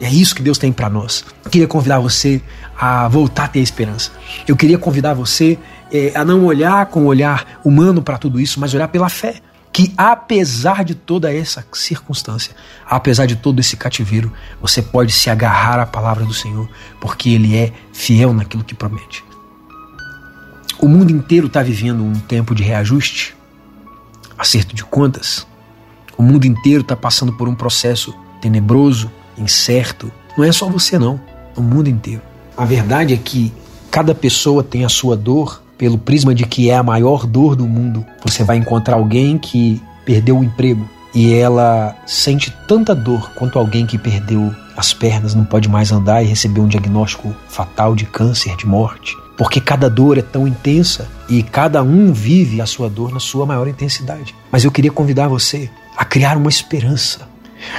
É 0.00 0.08
isso 0.08 0.34
que 0.34 0.42
Deus 0.42 0.58
tem 0.58 0.72
para 0.72 0.88
nós. 0.88 1.24
Eu 1.44 1.50
queria 1.50 1.66
convidar 1.66 1.98
você 1.98 2.40
a 2.78 3.08
voltar 3.08 3.44
a 3.44 3.48
ter 3.48 3.58
esperança. 3.58 4.12
Eu 4.46 4.56
queria 4.56 4.78
convidar 4.78 5.12
você 5.12 5.58
é, 5.92 6.12
a 6.14 6.24
não 6.24 6.44
olhar 6.44 6.86
com 6.86 7.00
o 7.02 7.06
olhar 7.06 7.60
humano 7.64 8.00
para 8.00 8.16
tudo 8.16 8.38
isso, 8.38 8.60
mas 8.60 8.72
olhar 8.74 8.86
pela 8.86 9.08
fé. 9.08 9.40
Que 9.72 9.92
apesar 9.96 10.84
de 10.84 10.94
toda 10.94 11.32
essa 11.34 11.64
circunstância, 11.72 12.54
apesar 12.86 13.26
de 13.26 13.36
todo 13.36 13.58
esse 13.58 13.76
cativeiro, 13.76 14.32
você 14.60 14.80
pode 14.80 15.12
se 15.12 15.28
agarrar 15.28 15.80
à 15.80 15.86
palavra 15.86 16.24
do 16.24 16.32
Senhor, 16.32 16.68
porque 17.00 17.30
Ele 17.30 17.56
é 17.56 17.72
fiel 17.92 18.32
naquilo 18.32 18.64
que 18.64 18.74
promete. 18.74 19.24
O 20.78 20.86
mundo 20.86 21.10
inteiro 21.10 21.48
está 21.48 21.60
vivendo 21.60 22.04
um 22.04 22.14
tempo 22.14 22.54
de 22.54 22.62
reajuste, 22.62 23.36
acerto 24.38 24.76
de 24.76 24.84
contas. 24.84 25.44
O 26.16 26.22
mundo 26.22 26.46
inteiro 26.46 26.82
está 26.82 26.96
passando 26.96 27.32
por 27.32 27.48
um 27.48 27.54
processo 27.54 28.14
tenebroso, 28.40 29.10
incerto. 29.36 30.10
Não 30.36 30.44
é 30.44 30.52
só 30.52 30.68
você, 30.68 30.98
não. 30.98 31.20
O 31.56 31.62
mundo 31.62 31.88
inteiro. 31.88 32.22
A 32.56 32.64
verdade 32.64 33.14
é 33.14 33.16
que 33.16 33.52
cada 33.90 34.14
pessoa 34.14 34.62
tem 34.62 34.84
a 34.84 34.88
sua 34.88 35.16
dor 35.16 35.62
pelo 35.76 35.96
prisma 35.96 36.34
de 36.34 36.44
que 36.44 36.70
é 36.70 36.76
a 36.76 36.82
maior 36.82 37.26
dor 37.26 37.54
do 37.54 37.66
mundo. 37.66 38.04
Você 38.24 38.42
vai 38.42 38.56
encontrar 38.56 38.96
alguém 38.96 39.38
que 39.38 39.80
perdeu 40.04 40.38
o 40.38 40.44
emprego 40.44 40.88
e 41.14 41.32
ela 41.34 41.96
sente 42.06 42.54
tanta 42.66 42.94
dor 42.94 43.30
quanto 43.34 43.58
alguém 43.58 43.86
que 43.86 43.96
perdeu 43.96 44.54
as 44.76 44.92
pernas, 44.92 45.34
não 45.34 45.44
pode 45.44 45.68
mais 45.68 45.90
andar 45.90 46.22
e 46.22 46.26
recebeu 46.26 46.62
um 46.62 46.68
diagnóstico 46.68 47.34
fatal 47.48 47.96
de 47.96 48.06
câncer, 48.06 48.56
de 48.56 48.66
morte. 48.66 49.16
Porque 49.36 49.60
cada 49.60 49.88
dor 49.88 50.18
é 50.18 50.22
tão 50.22 50.46
intensa 50.46 51.08
e 51.28 51.42
cada 51.42 51.82
um 51.82 52.12
vive 52.12 52.60
a 52.60 52.66
sua 52.66 52.88
dor 52.88 53.12
na 53.12 53.20
sua 53.20 53.46
maior 53.46 53.66
intensidade. 53.68 54.34
Mas 54.50 54.64
eu 54.64 54.70
queria 54.70 54.90
convidar 54.90 55.28
você 55.28 55.70
a 55.96 56.04
criar 56.04 56.36
uma 56.36 56.48
esperança 56.48 57.28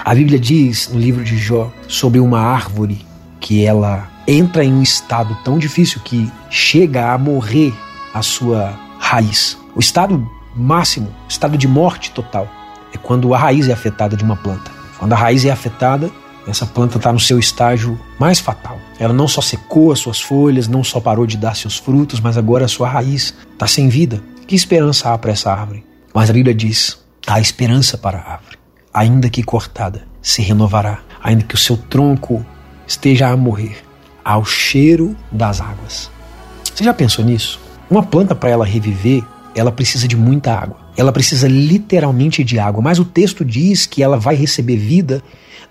a 0.03 0.13
Bíblia 0.13 0.39
diz 0.39 0.89
no 0.89 1.00
livro 1.00 1.24
de 1.24 1.38
Jó 1.38 1.72
sobre 1.88 2.19
uma 2.19 2.39
árvore 2.39 3.05
que 3.39 3.65
ela 3.65 4.10
entra 4.27 4.63
em 4.63 4.74
um 4.74 4.84
estado 4.84 5.38
tão 5.43 5.58
difícil 5.58 6.01
que 6.01 6.31
chega 6.50 7.12
a 7.12 7.17
morrer 7.17 7.74
a 8.13 8.22
sua 8.22 8.77
raiz. 9.00 9.58
O 9.75 9.79
estado 9.79 10.29
máximo, 10.55 11.13
estado 11.27 11.58
de 11.58 11.67
morte 11.67 12.12
total, 12.12 12.48
é 12.93 12.98
quando 12.98 13.34
a 13.34 13.38
raiz 13.38 13.67
é 13.67 13.74
afetada 13.74 14.15
de 14.15 14.24
uma 14.24 14.36
planta. 14.36 14.72
Quando 14.98 15.13
a 15.13 15.15
raiz 15.15 15.46
é 15.46 15.51
afetada, 15.51 16.12
essa 16.48 16.65
planta 16.65 16.98
está 16.98 17.13
no 17.13 17.19
seu 17.19 17.39
estágio 17.39 18.00
mais 18.19 18.39
fatal. 18.39 18.79
Ela 19.00 19.13
não 19.13 19.27
só 19.27 19.41
secou 19.41 19.91
as 19.91 20.00
suas 20.00 20.19
folhas, 20.19 20.67
não 20.67 20.84
só 20.84 21.00
parou 21.00 21.25
de 21.25 21.38
dar 21.38 21.55
seus 21.55 21.77
frutos, 21.77 22.19
mas 22.19 22.38
agora 22.38 22.65
a 22.65 22.67
sua 22.67 22.89
raiz 22.89 23.34
está 23.53 23.67
sem 23.67 23.88
vida. 23.88 24.22
Que 24.48 24.55
esperança 24.55 25.13
há 25.13 25.17
para 25.17 25.31
essa 25.31 25.51
árvore? 25.51 25.86
Mas 26.13 26.29
a 26.29 26.34
Bíblia 26.34 26.53
diz: 26.53 27.00
há 27.27 27.39
esperança 27.39 27.98
para 27.98 28.17
a 28.17 28.31
árvore, 28.34 28.58
ainda 28.93 29.29
que 29.29 29.43
cortada, 29.43 30.03
se 30.22 30.41
renovará, 30.41 31.00
ainda 31.22 31.43
que 31.43 31.55
o 31.55 31.58
seu 31.58 31.77
tronco 31.77 32.46
esteja 32.88 33.29
a 33.29 33.38
morrer, 33.38 33.77
ao 34.24 34.43
cheiro 34.43 35.15
das 35.31 35.62
águas. 35.62 36.12
Você 36.63 36.84
já 36.84 36.93
pensou 36.93 37.24
nisso? 37.24 37.60
Uma 37.89 38.03
planta, 38.03 38.36
para 38.36 38.50
ela 38.50 38.65
reviver, 38.65 39.24
ela 39.55 39.72
precisa 39.72 40.08
de 40.08 40.15
muita 40.15 40.53
água. 40.53 40.77
Ela 40.96 41.12
precisa 41.12 41.48
literalmente 41.48 42.43
de 42.43 42.60
água, 42.60 42.81
mas 42.81 43.00
o 43.00 43.05
texto 43.05 43.43
diz 43.43 43.86
que 43.86 44.03
ela 44.03 44.17
vai 44.17 44.36
receber 44.36 44.77
vida 44.77 45.24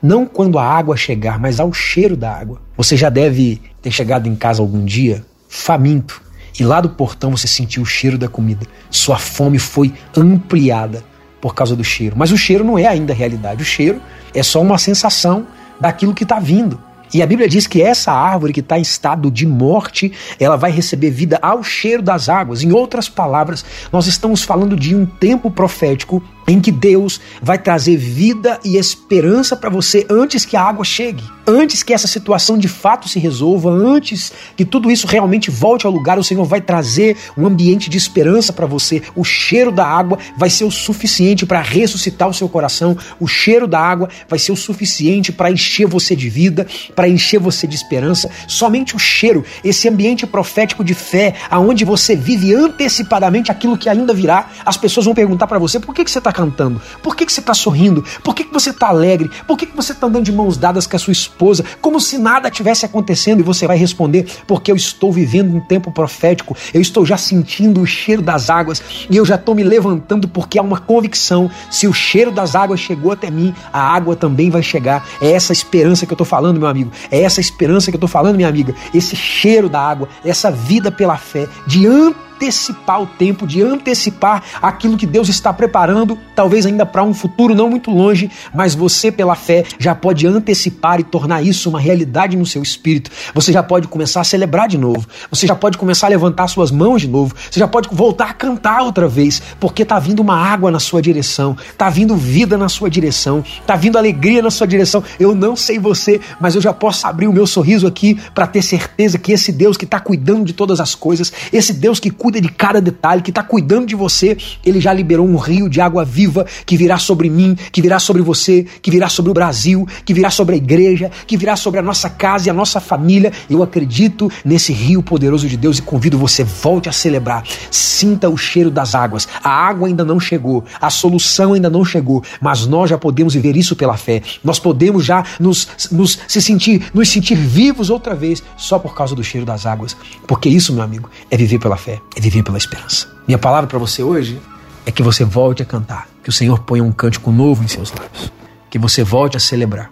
não 0.03 0.27
quando 0.27 0.59
a 0.59 0.65
água 0.65 0.97
chegar, 0.97 1.39
mas 1.39 1.61
ao 1.61 1.73
cheiro 1.73 2.17
da 2.17 2.33
água. 2.33 2.61
Você 2.77 2.97
já 2.97 3.09
deve 3.09 3.61
ter 3.83 3.91
chegado 3.91 4.29
em 4.29 4.35
casa 4.35 4.63
algum 4.63 4.85
dia 4.85 5.25
faminto 5.49 6.23
e 6.59 6.65
lá 6.65 6.81
do 6.81 6.91
portão 6.91 7.31
você 7.31 7.47
sentiu 7.47 7.83
o 7.83 7.87
cheiro 7.87 8.19
da 8.19 8.29
comida. 8.29 8.67
Sua 8.91 9.19
fome 9.19 9.59
foi 9.59 9.93
ampliada 10.17 11.05
por 11.41 11.55
causa 11.55 11.77
do 11.77 11.85
cheiro. 11.85 12.17
Mas 12.17 12.31
o 12.31 12.37
cheiro 12.37 12.65
não 12.65 12.79
é 12.79 12.87
ainda 12.87 13.15
realidade. 13.15 13.63
O 13.63 13.67
cheiro 13.67 14.01
é 14.35 14.43
só 14.43 14.61
uma 14.61 14.79
sensação 14.79 15.47
daquilo 15.81 16.15
que 16.15 16.25
está 16.25 16.39
vindo. 16.39 16.81
E 17.13 17.23
a 17.23 17.27
Bíblia 17.27 17.49
diz 17.49 17.67
que 17.67 17.81
essa 17.81 18.13
árvore 18.13 18.53
que 18.53 18.61
está 18.61 18.79
em 18.79 18.83
estado 18.83 19.31
de 19.31 19.47
morte, 19.47 20.13
ela 20.39 20.57
vai 20.57 20.71
receber 20.71 21.11
vida 21.11 21.39
ao 21.41 21.63
cheiro 21.63 22.03
das 22.03 22.29
águas. 22.29 22.63
Em 22.63 22.73
outras 22.73 23.09
palavras, 23.09 23.65
nós 23.91 24.07
estamos 24.07 24.43
falando 24.43 24.77
de 24.77 24.95
um 24.95 25.07
tempo 25.07 25.51
profético 25.51 26.23
em 26.49 26.61
que 26.61 26.73
Deus 26.73 27.21
vai 27.43 27.59
trazer 27.59 27.97
vida 27.97 28.59
e 28.65 28.77
esperança 28.77 29.55
para 29.55 29.69
você 29.69 30.07
antes 30.11 30.47
que 30.47 30.57
a 30.57 30.63
água 30.63 30.85
chegue, 30.85 31.23
antes 31.47 31.83
que 31.83 31.93
essa 31.93 32.09
situação 32.09 32.57
de 32.57 32.69
fato 32.69 33.09
se 33.09 33.19
resolva, 33.19 33.71
antes 33.71 34.33
que 34.57 34.65
tudo 34.65 34.91
isso 34.91 35.07
realmente 35.07 35.51
volte 35.51 35.87
ao 35.87 35.93
lugar, 35.93 36.19
o 36.19 36.25
Senhor 36.25 36.45
vai 36.45 36.61
trazer 36.61 37.17
um 37.37 37.47
ambiente 37.47 37.91
de 37.91 37.99
esperança 37.99 38.53
para 38.53 38.67
você. 38.67 39.03
O 39.15 39.25
cheiro 39.25 39.71
da 39.71 39.87
água 39.87 40.19
vai 40.37 40.49
ser 40.49 40.65
o 40.65 40.71
suficiente 40.71 41.45
para 41.45 41.61
ressuscitar 41.61 42.29
o 42.29 42.35
seu 42.35 42.49
coração, 42.49 42.97
o 43.21 43.27
cheiro 43.27 43.67
da 43.67 43.79
água 43.79 44.09
vai 44.29 44.39
ser 44.39 44.53
o 44.53 44.57
suficiente 44.57 45.31
para 45.31 45.51
encher 45.51 45.87
você 45.87 46.17
de 46.17 46.29
vida, 46.31 46.67
para 46.97 47.09
encher 47.09 47.39
você 47.39 47.67
de 47.67 47.77
esperança. 47.77 48.31
Somente 48.47 48.97
o 48.97 48.99
cheiro, 48.99 49.45
esse 49.63 49.89
ambiente 49.89 50.27
profético 50.27 50.83
de 50.83 50.95
fé, 50.95 51.35
aonde 51.51 51.85
você 51.85 52.17
vive 52.17 52.55
antecipadamente 52.55 53.51
aquilo 53.51 53.77
que 53.77 53.89
ainda 53.89 54.15
virá, 54.15 54.51
as 54.65 54.77
pessoas 54.77 55.05
vão 55.05 55.15
perguntar 55.15 55.47
para 55.47 55.59
você: 55.59 55.79
por 55.79 55.95
que, 55.95 56.05
que 56.05 56.11
você 56.11 56.19
está 56.19 56.33
cantando? 56.39 56.81
Por 57.03 57.17
que, 57.17 57.27
que 57.27 57.33
você 57.33 57.41
está 57.41 57.53
sorrindo? 57.53 58.05
Por 58.23 58.33
que, 58.33 58.45
que 58.45 58.53
você 58.53 58.71
está 58.71 58.87
alegre? 58.89 59.29
Por 59.45 59.59
que, 59.59 59.67
que 59.67 59.75
você 59.75 59.91
está 59.91 60.07
andando 60.07 60.25
de 60.25 60.31
mãos 60.31 60.57
dadas 60.57 60.87
com 60.87 60.95
a 60.95 60.99
sua 60.99 61.11
esposa, 61.13 61.65
como 61.81 62.01
se 62.01 62.17
nada 62.17 62.49
tivesse 62.49 62.87
acontecendo? 62.87 63.41
E 63.41 63.43
você 63.43 63.67
vai 63.67 63.77
responder: 63.77 64.25
porque 64.47 64.71
eu 64.71 64.77
estou 64.77 65.13
vivendo 65.13 65.53
um 65.57 65.61
tempo 65.61 65.91
profético, 65.91 66.57
eu 66.73 66.81
estou 66.81 67.05
já 67.05 67.17
sentindo 67.17 67.81
o 67.81 67.87
cheiro 67.87 68.23
das 68.23 68.49
águas 68.49 68.81
e 69.11 69.17
eu 69.17 69.27
já 69.27 69.35
estou 69.35 69.53
me 69.53 69.65
levantando 69.65 70.29
porque 70.29 70.61
há 70.61 70.63
uma 70.63 70.79
convicção: 70.79 71.51
se 71.69 71.89
o 71.89 71.93
cheiro 71.93 72.31
das 72.31 72.55
águas 72.55 72.79
chegou 72.79 73.11
até 73.11 73.31
mim, 73.31 73.53
a 73.73 73.81
água 73.81 74.15
também 74.15 74.49
vai 74.49 74.63
chegar. 74.63 75.05
É 75.21 75.33
essa 75.33 75.53
esperança 75.53 76.07
que 76.07 76.13
eu 76.13 76.15
estou 76.15 76.27
falando, 76.27 76.61
meu 76.61 76.69
amigo. 76.69 76.93
É 77.11 77.21
essa 77.21 77.41
esperança 77.41 77.91
que 77.91 77.97
eu 77.97 77.99
estou 77.99 78.09
falando, 78.09 78.37
minha 78.37 78.49
amiga. 78.49 78.75
Esse 78.95 79.17
cheiro 79.17 79.69
da 79.69 79.81
água, 79.81 80.09
essa 80.25 80.53
vida 80.53 80.93
pela 80.93 81.17
fé, 81.17 81.49
diante 81.67 82.28
antecipar 82.39 83.03
o 83.03 83.07
tempo, 83.07 83.47
de 83.47 83.61
antecipar 83.61 84.45
aquilo 84.63 84.97
que 84.97 85.07
Deus 85.07 85.29
está 85.29 85.53
preparando, 85.53 86.17
talvez 86.37 86.65
ainda 86.65 86.87
para 86.87 87.03
um 87.03 87.13
futuro 87.13 87.53
não 87.53 87.69
muito 87.69 87.91
longe, 87.91 88.31
mas 88.55 88.77
você, 88.77 89.11
pela 89.11 89.35
fé, 89.35 89.65
já 89.79 89.93
pode 89.95 90.25
antecipar 90.25 91.01
e 91.01 91.05
tornar 91.05 91.43
isso 91.43 91.69
uma 91.69 91.81
realidade 91.81 92.37
no 92.37 92.47
seu 92.47 92.63
espírito. 92.63 93.11
Você 93.35 93.53
já 93.53 93.63
pode 93.63 93.89
começar 93.89 94.21
a 94.21 94.25
celebrar 94.25 94.69
de 94.69 94.79
novo, 94.79 95.05
você 95.29 95.49
já 95.49 95.57
pode 95.57 95.77
começar 95.77 96.07
a 96.07 96.11
levantar 96.11 96.47
suas 96.47 96.71
mãos 96.71 97.03
de 97.03 97.09
novo, 97.09 97.35
você 97.51 97.59
já 97.59 97.67
pode 97.67 97.89
voltar 97.91 98.31
a 98.31 98.33
cantar 98.33 98.83
outra 98.83 99.09
vez, 99.09 99.43
porque 99.59 99.83
está 99.83 99.99
vindo 99.99 100.21
uma 100.21 100.37
água 100.37 100.71
na 100.71 100.79
sua 100.79 101.03
direção, 101.03 101.57
está 101.71 101.91
vindo 101.91 102.15
vida 102.15 102.57
na 102.57 102.69
sua 102.69 102.89
direção, 102.89 103.45
está 103.61 103.75
vindo 103.75 103.99
alegria 103.99 104.41
na 104.41 104.51
sua 104.51 104.67
direção. 104.67 105.03
Eu 105.19 105.35
não 105.35 105.57
sei 105.57 105.79
você, 105.79 106.21
mas 106.41 106.55
eu 106.55 106.61
já 106.61 106.73
posso 106.73 107.05
abrir 107.05 107.27
o 107.27 107.33
meu 107.33 107.47
sorriso 107.47 107.87
aqui 107.87 108.17
para 108.33 108.47
ter 108.47 108.63
certeza 108.63 109.19
que 109.19 109.33
esse 109.33 109.51
Deus 109.51 109.77
que 109.77 109.85
está 109.85 109.99
cuidando 109.99 110.45
de 110.45 110.53
todas 110.53 110.79
as 110.79 110.95
coisas, 110.95 111.33
esse 111.53 111.73
Deus 111.73 111.99
que 111.99 112.11
cuida 112.11 112.28
cuida 112.29 112.43
de 112.43 112.51
cada 112.51 112.79
detalhe, 112.79 113.23
que 113.23 113.31
está 113.31 113.43
cuidando 113.43 113.87
de 113.87 113.97
você, 113.97 114.37
ele 114.63 114.83
já 114.83 114.93
liberou 114.93 115.27
um 115.27 115.39
rio 115.39 115.67
de 115.67 115.81
água 115.81 116.05
viva 116.05 116.45
que 116.67 116.77
virá 116.77 116.99
sobre 116.99 117.31
mim, 117.31 117.57
que 117.73 117.81
virá 117.81 117.99
sobre 117.99 118.21
você, 118.21 118.67
que 118.83 118.91
virá 118.91 119.09
sobre 119.09 119.31
o 119.31 119.35
Brasil, 119.35 119.89
que 120.05 120.13
virá 120.13 120.29
sobre 120.29 120.55
a 120.55 120.59
igreja, 120.59 121.11
que 121.27 121.39
virá 121.39 121.57
sobre 121.57 121.81
a 121.81 121.83
nossa 121.83 122.11
casa 122.11 122.47
e 122.47 122.51
a 122.51 122.53
nossa 122.53 122.81
família. 122.81 123.33
Eu 123.49 123.63
acredito 123.63 124.31
nesse 124.45 124.75
rio 124.75 125.03
poderoso 125.03 125.49
de 125.49 125.57
Deus 125.57 125.79
e 125.79 125.83
convido 125.83 126.19
você, 126.19 126.45
volte 126.45 126.87
a 126.87 126.93
celebrar. 126.93 127.45
Sinta 127.71 128.29
o 128.29 128.37
cheiro 128.37 128.71
das 128.71 128.95
águas. 128.95 129.27
A 129.43 129.49
água 129.49 129.89
ainda 129.89 130.05
não 130.05 130.21
chegou, 130.21 130.67
a 130.79 130.91
solução 130.91 131.55
ainda 131.55 131.71
não 131.71 131.83
chegou, 131.83 132.23
mas 132.43 132.67
nós 132.67 132.91
já 132.91 132.99
podemos 132.99 133.33
viver 133.33 133.57
isso 133.57 133.75
pela 133.75 133.97
fé. 133.97 134.21
Nós 134.45 134.59
podemos 134.59 135.03
já 135.03 135.25
nos, 135.41 135.67
nos 135.91 136.19
se 136.29 136.43
sentir, 136.43 136.91
nos 136.93 137.09
sentir 137.09 137.37
vivos 137.37 137.89
outra 137.89 138.15
vez 138.15 138.43
só 138.55 138.79
por 138.79 138.95
causa 138.95 139.15
do 139.15 139.25
cheiro 139.25 139.47
das 139.47 139.65
águas. 139.65 139.97
Porque 140.27 140.51
isso, 140.51 140.75
meu 140.75 140.83
amigo, 140.83 141.09
é 141.31 141.37
viver 141.39 141.59
pela 141.59 141.79
fé 141.79 142.03
é 142.19 142.21
viver 142.21 142.43
pela 142.43 142.59
esperança. 142.59 143.09
Minha 143.29 143.39
palavra 143.39 143.69
para 143.69 143.79
você 143.79 144.03
hoje 144.03 144.41
é 144.85 144.91
que 144.91 145.05
você 145.05 145.25
volte 145.25 145.63
a 145.63 145.65
cantar, 145.65 146.09
que 146.23 146.29
o 146.29 146.33
Senhor 146.33 146.59
ponha 146.65 146.83
um 146.83 146.91
cântico 146.91 147.31
novo 147.31 147.63
em 147.63 147.69
seus 147.69 147.93
lábios, 147.93 148.33
que 148.69 148.79
você 148.79 149.05
volte 149.05 149.37
a 149.37 149.41
celebrar 149.41 149.89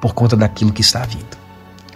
por 0.00 0.14
conta 0.14 0.36
daquilo 0.36 0.72
que 0.72 0.80
está 0.80 1.04
vindo. 1.04 1.36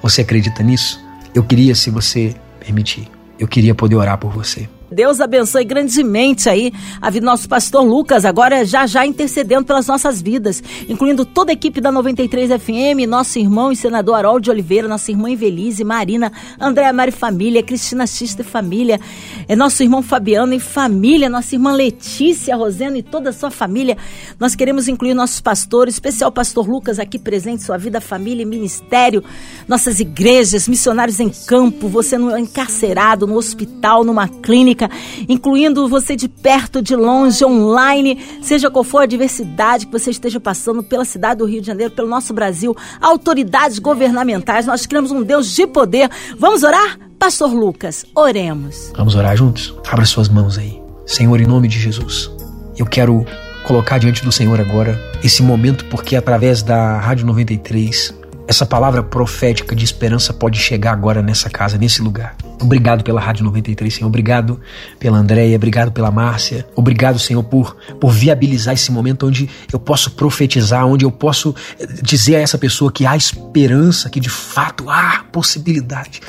Você 0.03 0.23
acredita 0.23 0.63
nisso? 0.65 1.01
Eu 1.33 1.45
queria, 1.45 1.77
se 1.77 1.89
você 1.89 2.35
permitir, 2.59 3.09
eu 3.39 3.47
queria 3.47 3.75
poder 3.75 3.95
orar 3.95 4.19
por 4.19 4.33
você. 4.33 4.69
Deus 4.91 5.21
abençoe 5.21 5.65
grandemente 5.65 6.49
aí 6.49 6.73
a 7.01 7.11
vida 7.11 7.25
do 7.25 7.31
nosso 7.31 7.49
pastor 7.49 7.83
Lucas, 7.83 8.25
agora 8.25 8.65
já 8.65 8.87
já 8.87 9.07
intercedendo 9.07 9.65
pelas 9.65 9.87
nossas 9.87 10.21
vidas, 10.21 10.63
incluindo 10.89 11.25
toda 11.25 11.53
a 11.53 11.55
equipe 11.55 11.81
da 11.81 11.93
93 11.93 12.51
FM, 12.61 13.09
nosso 13.09 13.39
irmão 13.39 13.71
e 13.71 13.77
senador 13.77 14.17
Harold 14.17 14.45
de 14.45 14.51
Oliveira, 14.51 14.89
nossa 14.89 15.11
irmã 15.11 15.31
Invelise, 15.31 15.85
Marina, 15.85 16.33
Andréa 16.59 16.93
Mari 16.93 17.13
Família, 17.13 17.63
Cristina 17.63 18.07
Xista 18.07 18.43
e 18.43 18.45
Família, 18.45 19.01
é 19.47 19.55
nosso 19.55 19.83
irmão 19.83 20.03
Fabiano 20.03 20.55
e 20.55 20.61
família, 20.61 21.29
nossa 21.29 21.55
irmã 21.55 21.73
Letícia, 21.73 22.57
Rosena 22.57 22.99
e 22.99 23.03
toda 23.03 23.31
a 23.31 23.33
sua 23.33 23.51
família. 23.51 23.97
Nós 24.39 24.55
queremos 24.55 24.89
incluir 24.89 25.15
nossos 25.15 25.41
pastores, 25.41 25.95
especial 25.95 26.33
pastor 26.33 26.69
Lucas 26.69 26.99
aqui 26.99 27.19
presente, 27.19 27.63
sua 27.63 27.77
vida, 27.77 28.01
família 28.01 28.43
e 28.43 28.47
ministério, 28.47 29.23
nossas 29.69 30.01
igrejas, 30.01 30.69
missionários 30.69 31.21
em 31.21 31.29
campo, 31.29 31.89
você 31.89 32.17
no 32.17 32.37
encarcerado, 32.37 33.27
no 33.27 33.37
hospital, 33.37 34.05
numa 34.05 34.29
clínica, 34.29 34.80
incluindo 35.29 35.89
você 35.89 36.15
de 36.15 36.29
perto, 36.29 36.81
de 36.81 36.95
longe, 36.95 37.45
online, 37.45 38.19
seja 38.41 38.71
qual 38.71 38.85
for 38.85 39.03
a 39.03 39.07
diversidade 39.07 39.87
que 39.87 39.93
você 39.93 40.11
esteja 40.11 40.39
passando 40.39 40.83
pela 40.83 41.05
cidade 41.05 41.39
do 41.39 41.47
Rio 41.47 41.61
de 41.61 41.67
Janeiro, 41.67 41.93
pelo 41.93 42.09
nosso 42.09 42.33
Brasil, 42.33 42.77
autoridades 43.01 43.79
governamentais, 43.79 44.67
nós 44.67 44.87
criamos 44.87 45.11
um 45.11 45.23
Deus 45.23 45.51
de 45.51 45.67
poder. 45.67 46.09
Vamos 46.39 46.63
orar? 46.63 46.99
Pastor 47.19 47.53
Lucas, 47.53 48.07
oremos. 48.15 48.93
Vamos 48.97 49.15
orar 49.15 49.37
juntos? 49.37 49.75
Abra 49.91 50.07
suas 50.07 50.29
mãos 50.29 50.57
aí. 50.57 50.81
Senhor, 51.05 51.41
em 51.41 51.47
nome 51.47 51.69
de 51.69 51.79
Jesus, 51.79 52.31
eu 52.79 52.87
quero 52.87 53.27
colocar 53.65 53.99
diante 53.99 54.25
do 54.25 54.33
Senhor 54.33 54.61
agora 54.61 54.99
esse 55.23 55.43
momento, 55.43 55.85
porque 55.87 56.17
através 56.17 56.63
da 56.63 56.99
Rádio 56.99 57.27
93 57.27 58.21
essa 58.51 58.67
palavra 58.67 59.01
profética 59.01 59.77
de 59.77 59.85
esperança 59.85 60.33
pode 60.33 60.59
chegar 60.59 60.91
agora 60.91 61.23
nessa 61.23 61.49
casa, 61.49 61.79
nesse 61.79 62.03
lugar. 62.03 62.35
Obrigado 62.61 63.03
pela 63.03 63.21
Rádio 63.21 63.45
93, 63.45 63.93
Senhor. 63.93 64.07
Obrigado 64.09 64.61
pela 64.99 65.19
Andréia, 65.19 65.57
obrigado 65.57 65.91
pela 65.91 66.11
Márcia. 66.11 66.67
Obrigado, 66.77 67.19
Senhor, 67.19 67.43
por, 67.43 67.75
por 67.99 68.13
viabilizar 68.13 68.75
esse 68.75 68.93
momento 68.93 69.27
onde 69.27 69.49
eu 69.73 69.81
posso 69.81 70.11
profetizar, 70.11 70.87
onde 70.87 71.05
eu 71.05 71.11
posso 71.11 71.55
eh, 71.79 71.87
dizer 72.03 72.37
a 72.37 72.41
essa 72.41 72.59
pessoa 72.59 72.93
que 72.93 73.07
há 73.07 73.17
esperança, 73.17 74.11
que 74.11 74.21
de 74.21 74.29
fato 74.29 74.91
há 74.91 75.25
possibilidade 75.33 76.21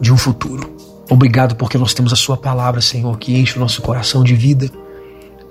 de 0.00 0.12
um 0.12 0.16
futuro. 0.16 0.76
Obrigado 1.10 1.56
porque 1.56 1.76
nós 1.76 1.92
temos 1.92 2.12
a 2.12 2.16
Sua 2.16 2.36
palavra, 2.36 2.80
Senhor, 2.80 3.18
que 3.18 3.36
enche 3.36 3.56
o 3.56 3.60
nosso 3.60 3.82
coração 3.82 4.22
de 4.22 4.34
vida 4.34 4.70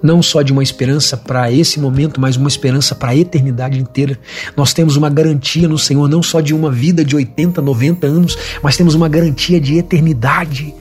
não 0.02 0.22
só 0.22 0.42
de 0.42 0.52
uma 0.52 0.64
esperança 0.64 1.16
para 1.16 1.52
esse 1.52 1.80
momento, 1.80 2.20
mas 2.20 2.36
uma 2.36 2.48
esperança 2.48 2.96
para 2.96 3.12
a 3.12 3.16
eternidade 3.16 3.80
inteira. 3.80 4.18
Nós 4.56 4.74
temos 4.74 4.96
uma 4.96 5.10
garantia 5.10 5.68
no 5.68 5.78
Senhor, 5.78 6.10
não 6.10 6.24
só 6.24 6.42
de 6.42 6.54
uma 6.54 6.72
vida 6.72 7.06
de 7.06 7.16
80, 7.16 7.62
90 7.62 8.08
anos, 8.08 8.38
mas 8.62 8.78
temos 8.78 8.96
uma 8.96 9.08
garantia 9.08 9.60
de 9.60 9.78
eternidade. 9.78 10.74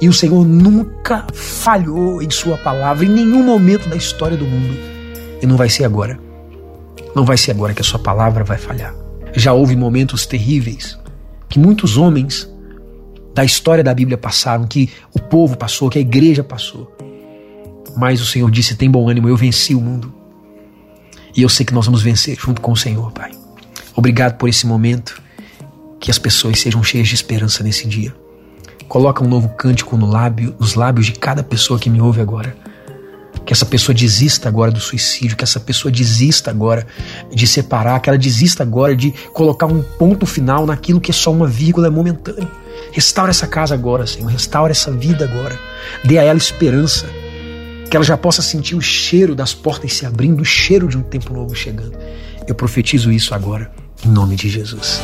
E 0.00 0.08
o 0.08 0.12
Senhor 0.12 0.44
nunca 0.46 1.26
falhou 1.34 2.22
em 2.22 2.30
Sua 2.30 2.56
palavra, 2.56 3.04
em 3.04 3.08
nenhum 3.08 3.42
momento 3.42 3.88
da 3.88 3.96
história 3.96 4.36
do 4.36 4.46
mundo. 4.46 4.76
E 5.42 5.46
não 5.46 5.56
vai 5.56 5.68
ser 5.68 5.84
agora. 5.84 6.18
Não 7.14 7.24
vai 7.24 7.36
ser 7.36 7.50
agora 7.50 7.74
que 7.74 7.82
a 7.82 7.84
Sua 7.84 7.98
palavra 7.98 8.44
vai 8.44 8.56
falhar. 8.56 8.94
Já 9.34 9.52
houve 9.52 9.76
momentos 9.76 10.26
terríveis 10.26 10.98
que 11.48 11.58
muitos 11.58 11.96
homens 11.96 12.48
da 13.34 13.44
história 13.44 13.84
da 13.84 13.92
Bíblia 13.92 14.16
passaram, 14.16 14.66
que 14.66 14.90
o 15.14 15.20
povo 15.20 15.56
passou, 15.56 15.90
que 15.90 15.98
a 15.98 16.00
igreja 16.00 16.42
passou. 16.42 16.90
Mas 17.96 18.20
o 18.20 18.26
Senhor 18.26 18.50
disse: 18.50 18.74
tem 18.74 18.90
bom 18.90 19.08
ânimo, 19.08 19.28
eu 19.28 19.36
venci 19.36 19.74
o 19.74 19.80
mundo. 19.80 20.12
E 21.36 21.42
eu 21.42 21.48
sei 21.48 21.64
que 21.64 21.72
nós 21.72 21.86
vamos 21.86 22.02
vencer 22.02 22.36
junto 22.38 22.60
com 22.60 22.72
o 22.72 22.76
Senhor, 22.76 23.12
Pai. 23.12 23.30
Obrigado 23.94 24.36
por 24.36 24.48
esse 24.48 24.66
momento. 24.66 25.20
Que 26.00 26.10
as 26.10 26.18
pessoas 26.18 26.60
sejam 26.60 26.82
cheias 26.82 27.08
de 27.08 27.14
esperança 27.14 27.62
nesse 27.62 27.86
dia. 27.86 28.14
Coloca 28.88 29.22
um 29.22 29.28
novo 29.28 29.50
cântico 29.50 29.96
no 29.96 30.06
lábio, 30.06 30.56
nos 30.58 30.74
lábios 30.74 31.06
de 31.06 31.12
cada 31.12 31.42
pessoa 31.42 31.78
que 31.78 31.90
me 31.90 32.00
ouve 32.00 32.20
agora. 32.20 32.56
Que 33.44 33.52
essa 33.52 33.66
pessoa 33.66 33.94
desista 33.94 34.48
agora 34.48 34.70
do 34.70 34.80
suicídio, 34.80 35.36
que 35.36 35.44
essa 35.44 35.60
pessoa 35.60 35.92
desista 35.92 36.50
agora 36.50 36.86
de 37.32 37.46
separar, 37.46 38.00
que 38.00 38.08
ela 38.08 38.18
desista 38.18 38.62
agora 38.62 38.96
de 38.96 39.12
colocar 39.32 39.66
um 39.66 39.82
ponto 39.82 40.26
final 40.26 40.66
naquilo 40.66 41.00
que 41.00 41.10
é 41.10 41.14
só 41.14 41.30
uma 41.30 41.46
vírgula 41.46 41.90
momentânea. 41.90 42.48
Restaura 42.92 43.30
essa 43.30 43.46
casa 43.46 43.74
agora, 43.74 44.06
Senhor. 44.06 44.26
Restaura 44.26 44.72
essa 44.72 44.90
vida 44.90 45.24
agora. 45.24 45.58
Dê 46.04 46.18
a 46.18 46.22
ela 46.22 46.38
esperança. 46.38 47.06
Que 47.90 47.96
ela 47.96 48.04
já 48.04 48.16
possa 48.16 48.40
sentir 48.40 48.76
o 48.76 48.80
cheiro 48.80 49.34
das 49.34 49.52
portas 49.52 49.92
se 49.92 50.06
abrindo, 50.06 50.42
o 50.42 50.44
cheiro 50.44 50.86
de 50.86 50.96
um 50.96 51.02
tempo 51.02 51.34
novo 51.34 51.56
chegando. 51.56 51.98
Eu 52.46 52.54
profetizo 52.54 53.10
isso 53.10 53.34
agora, 53.34 53.72
em 54.06 54.08
nome 54.08 54.36
de 54.36 54.48
Jesus. 54.48 55.00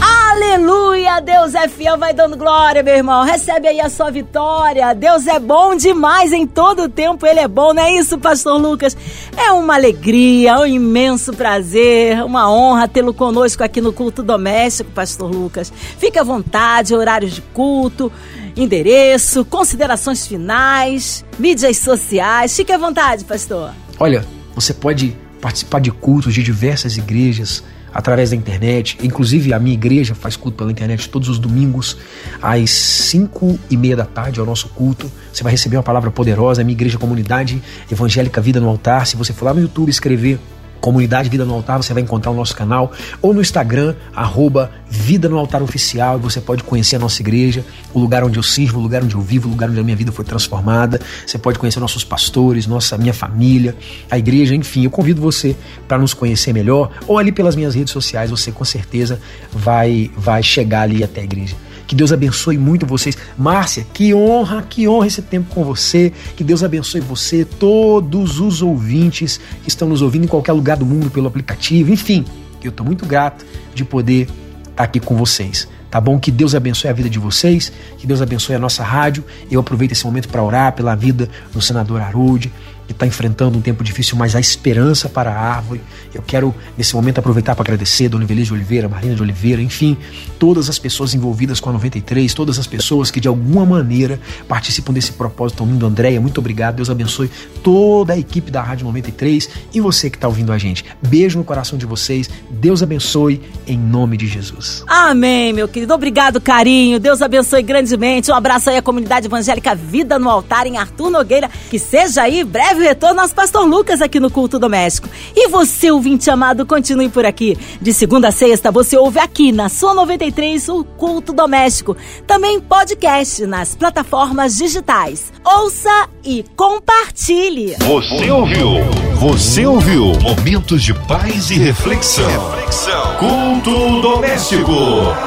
Aleluia! 0.00 1.20
Deus 1.20 1.54
é 1.54 1.66
fiel, 1.68 1.98
vai 1.98 2.14
dando 2.14 2.36
glória, 2.36 2.82
meu 2.82 2.94
irmão. 2.94 3.24
Recebe 3.24 3.66
aí 3.66 3.80
a 3.80 3.88
sua 3.90 4.10
vitória. 4.10 4.94
Deus 4.94 5.26
é 5.26 5.40
bom 5.40 5.76
demais 5.76 6.32
em 6.32 6.46
todo 6.46 6.84
o 6.84 6.88
tempo, 6.88 7.26
Ele 7.26 7.40
é 7.40 7.48
bom, 7.48 7.74
não 7.74 7.82
é 7.82 7.92
isso, 7.92 8.16
Pastor 8.16 8.60
Lucas? 8.60 8.96
É 9.36 9.50
uma 9.50 9.74
alegria, 9.74 10.60
um 10.60 10.66
imenso 10.66 11.32
prazer, 11.32 12.24
uma 12.24 12.50
honra 12.50 12.86
tê-lo 12.86 13.12
conosco 13.12 13.64
aqui 13.64 13.80
no 13.80 13.92
culto 13.92 14.22
doméstico, 14.22 14.90
Pastor 14.92 15.30
Lucas. 15.30 15.72
Fique 15.98 16.18
à 16.18 16.22
vontade, 16.22 16.94
horários 16.94 17.32
de 17.32 17.42
culto, 17.42 18.10
endereço, 18.56 19.44
considerações 19.44 20.26
finais, 20.26 21.24
mídias 21.38 21.78
sociais. 21.78 22.54
Fique 22.54 22.72
à 22.72 22.78
vontade, 22.78 23.24
Pastor. 23.24 23.72
Olha, 23.98 24.24
você 24.54 24.72
pode 24.72 25.16
participar 25.40 25.80
de 25.80 25.90
cultos 25.90 26.34
de 26.34 26.42
diversas 26.42 26.96
igrejas 26.96 27.62
através 27.92 28.30
da 28.30 28.36
internet. 28.36 28.98
Inclusive, 29.02 29.52
a 29.52 29.58
minha 29.58 29.74
igreja 29.74 30.14
faz 30.14 30.36
culto 30.36 30.58
pela 30.58 30.70
internet 30.70 31.08
todos 31.08 31.28
os 31.28 31.38
domingos, 31.38 31.96
às 32.40 32.70
5 32.70 33.58
e 33.70 33.76
meia 33.76 33.96
da 33.96 34.04
tarde, 34.04 34.40
é 34.40 34.42
o 34.42 34.46
nosso 34.46 34.68
culto. 34.68 35.10
Você 35.32 35.42
vai 35.42 35.52
receber 35.52 35.76
uma 35.76 35.82
palavra 35.82 36.10
poderosa, 36.10 36.62
a 36.62 36.64
minha 36.64 36.74
igreja 36.74 36.98
comunidade 36.98 37.62
evangélica 37.90 38.40
Vida 38.40 38.60
no 38.60 38.68
Altar. 38.68 39.06
Se 39.06 39.16
você 39.16 39.32
for 39.32 39.46
lá 39.46 39.54
no 39.54 39.60
YouTube 39.60 39.88
escrever 39.88 40.38
Comunidade 40.80 41.28
Vida 41.28 41.44
no 41.44 41.54
Altar, 41.54 41.82
você 41.82 41.92
vai 41.92 42.02
encontrar 42.02 42.30
o 42.30 42.34
nosso 42.34 42.56
canal, 42.56 42.92
ou 43.20 43.34
no 43.34 43.40
Instagram, 43.40 43.94
arroba 44.14 44.70
Vida 44.88 45.28
no 45.28 45.38
Altar 45.38 45.62
Oficial, 45.62 46.18
e 46.18 46.20
você 46.20 46.40
pode 46.40 46.62
conhecer 46.64 46.96
a 46.96 46.98
nossa 46.98 47.22
igreja, 47.22 47.64
o 47.92 48.00
lugar 48.00 48.24
onde 48.24 48.38
eu 48.38 48.42
sirvo, 48.42 48.78
o 48.78 48.82
lugar 48.82 49.04
onde 49.04 49.14
eu 49.14 49.20
vivo, 49.20 49.48
o 49.48 49.50
lugar 49.50 49.68
onde 49.68 49.78
a 49.78 49.82
minha 49.82 49.96
vida 49.96 50.10
foi 50.10 50.24
transformada. 50.24 51.00
Você 51.26 51.38
pode 51.38 51.58
conhecer 51.58 51.80
nossos 51.80 52.04
pastores, 52.04 52.66
nossa 52.66 52.96
minha 52.98 53.14
família, 53.14 53.76
a 54.10 54.18
igreja, 54.18 54.54
enfim. 54.54 54.84
Eu 54.84 54.90
convido 54.90 55.20
você 55.20 55.56
para 55.86 55.98
nos 55.98 56.14
conhecer 56.14 56.52
melhor, 56.52 56.90
ou 57.06 57.18
ali 57.18 57.30
pelas 57.30 57.54
minhas 57.54 57.74
redes 57.74 57.92
sociais, 57.92 58.30
você 58.30 58.50
com 58.50 58.64
certeza 58.64 59.20
vai, 59.52 60.10
vai 60.16 60.42
chegar 60.42 60.82
ali 60.82 61.04
até 61.04 61.20
a 61.20 61.24
igreja. 61.24 61.56
Que 61.90 61.96
Deus 61.96 62.12
abençoe 62.12 62.56
muito 62.56 62.86
vocês. 62.86 63.18
Márcia, 63.36 63.84
que 63.92 64.14
honra, 64.14 64.62
que 64.62 64.86
honra 64.86 65.08
esse 65.08 65.20
tempo 65.20 65.52
com 65.52 65.64
você. 65.64 66.12
Que 66.36 66.44
Deus 66.44 66.62
abençoe 66.62 67.00
você, 67.00 67.44
todos 67.44 68.38
os 68.38 68.62
ouvintes 68.62 69.40
que 69.64 69.68
estão 69.68 69.88
nos 69.88 70.00
ouvindo 70.00 70.22
em 70.22 70.28
qualquer 70.28 70.52
lugar 70.52 70.76
do 70.76 70.86
mundo 70.86 71.10
pelo 71.10 71.26
aplicativo. 71.26 71.92
Enfim, 71.92 72.24
eu 72.62 72.70
estou 72.70 72.86
muito 72.86 73.04
grato 73.04 73.44
de 73.74 73.84
poder 73.84 74.28
estar 74.28 74.72
tá 74.76 74.84
aqui 74.84 75.00
com 75.00 75.16
vocês. 75.16 75.66
Tá 75.90 76.00
bom? 76.00 76.16
Que 76.20 76.30
Deus 76.30 76.54
abençoe 76.54 76.88
a 76.88 76.92
vida 76.92 77.10
de 77.10 77.18
vocês, 77.18 77.72
que 77.98 78.06
Deus 78.06 78.22
abençoe 78.22 78.54
a 78.54 78.58
nossa 78.60 78.84
rádio. 78.84 79.24
Eu 79.50 79.58
aproveito 79.58 79.90
esse 79.90 80.04
momento 80.04 80.28
para 80.28 80.44
orar 80.44 80.72
pela 80.72 80.94
vida 80.94 81.28
do 81.52 81.60
senador 81.60 82.00
Harold, 82.00 82.52
que 82.90 82.94
está 82.94 83.06
enfrentando 83.06 83.56
um 83.56 83.60
tempo 83.60 83.84
difícil, 83.84 84.16
mas 84.16 84.34
há 84.34 84.40
esperança 84.40 85.08
para 85.08 85.30
a 85.30 85.38
árvore. 85.38 85.80
Eu 86.12 86.22
quero, 86.22 86.52
nesse 86.76 86.92
momento, 86.96 87.18
aproveitar 87.18 87.54
para 87.54 87.62
agradecer 87.62 88.08
Dona 88.08 88.24
Evelise 88.24 88.48
de 88.48 88.54
Oliveira, 88.54 88.88
Marina 88.88 89.14
de 89.14 89.22
Oliveira, 89.22 89.62
enfim, 89.62 89.96
todas 90.40 90.68
as 90.68 90.76
pessoas 90.76 91.14
envolvidas 91.14 91.60
com 91.60 91.70
a 91.70 91.72
93, 91.72 92.34
todas 92.34 92.58
as 92.58 92.66
pessoas 92.66 93.08
que 93.08 93.20
de 93.20 93.28
alguma 93.28 93.64
maneira 93.64 94.18
participam 94.48 94.92
desse 94.92 95.12
propósito 95.12 95.58
tão 95.58 95.66
lindo. 95.66 95.86
Andréia, 95.86 96.20
muito 96.20 96.38
obrigado. 96.38 96.76
Deus 96.76 96.90
abençoe 96.90 97.30
toda 97.62 98.14
a 98.14 98.18
equipe 98.18 98.50
da 98.50 98.60
Rádio 98.60 98.84
93 98.86 99.48
e 99.72 99.80
você 99.80 100.10
que 100.10 100.16
está 100.16 100.26
ouvindo 100.26 100.52
a 100.52 100.58
gente. 100.58 100.84
Beijo 101.00 101.38
no 101.38 101.44
coração 101.44 101.78
de 101.78 101.86
vocês. 101.86 102.28
Deus 102.50 102.82
abençoe 102.82 103.40
em 103.68 103.78
nome 103.78 104.16
de 104.16 104.26
Jesus. 104.26 104.82
Amém, 104.88 105.52
meu 105.52 105.68
querido. 105.68 105.94
Obrigado, 105.94 106.40
carinho. 106.40 106.98
Deus 106.98 107.22
abençoe 107.22 107.62
grandemente. 107.62 108.32
Um 108.32 108.34
abraço 108.34 108.68
aí 108.68 108.76
à 108.76 108.82
comunidade 108.82 109.26
evangélica 109.26 109.76
Vida 109.76 110.18
no 110.18 110.28
Altar 110.28 110.66
em 110.66 110.76
Arthur 110.76 111.08
Nogueira. 111.08 111.48
Que 111.70 111.78
seja 111.78 112.22
aí 112.22 112.42
breve 112.42 112.79
retorno 112.82 113.20
nosso 113.20 113.34
pastor 113.34 113.66
Lucas 113.66 114.00
aqui 114.00 114.18
no 114.18 114.30
Culto 114.30 114.58
Doméstico. 114.58 115.08
E 115.34 115.48
você, 115.48 115.90
ouvinte 115.90 116.30
amado, 116.30 116.64
continue 116.64 117.08
por 117.08 117.24
aqui. 117.24 117.56
De 117.80 117.92
segunda 117.92 118.28
a 118.28 118.32
sexta, 118.32 118.70
você 118.70 118.96
ouve 118.96 119.18
aqui 119.18 119.52
na 119.52 119.68
sua 119.68 119.94
93 119.94 120.68
o 120.68 120.84
Culto 120.84 121.32
Doméstico. 121.32 121.96
Também 122.26 122.60
podcast 122.60 123.44
nas 123.46 123.74
plataformas 123.74 124.56
digitais. 124.56 125.32
Ouça 125.44 126.08
e 126.24 126.44
compartilhe. 126.56 127.76
Você 127.78 128.30
ouviu? 128.30 128.70
Você 129.16 129.66
ouviu? 129.66 130.12
Momentos 130.20 130.82
de 130.82 130.94
paz 130.94 131.50
e 131.50 131.58
reflexão. 131.58 132.26
reflexão. 132.50 133.16
Culto 133.18 134.00
Doméstico. 134.00 134.72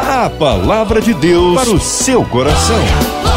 A 0.07 0.29
palavra 0.29 1.01
de 1.01 1.13
Deus 1.13 1.55
para 1.55 1.69
o 1.69 1.79
seu 1.79 2.23
coração. 2.25 3.33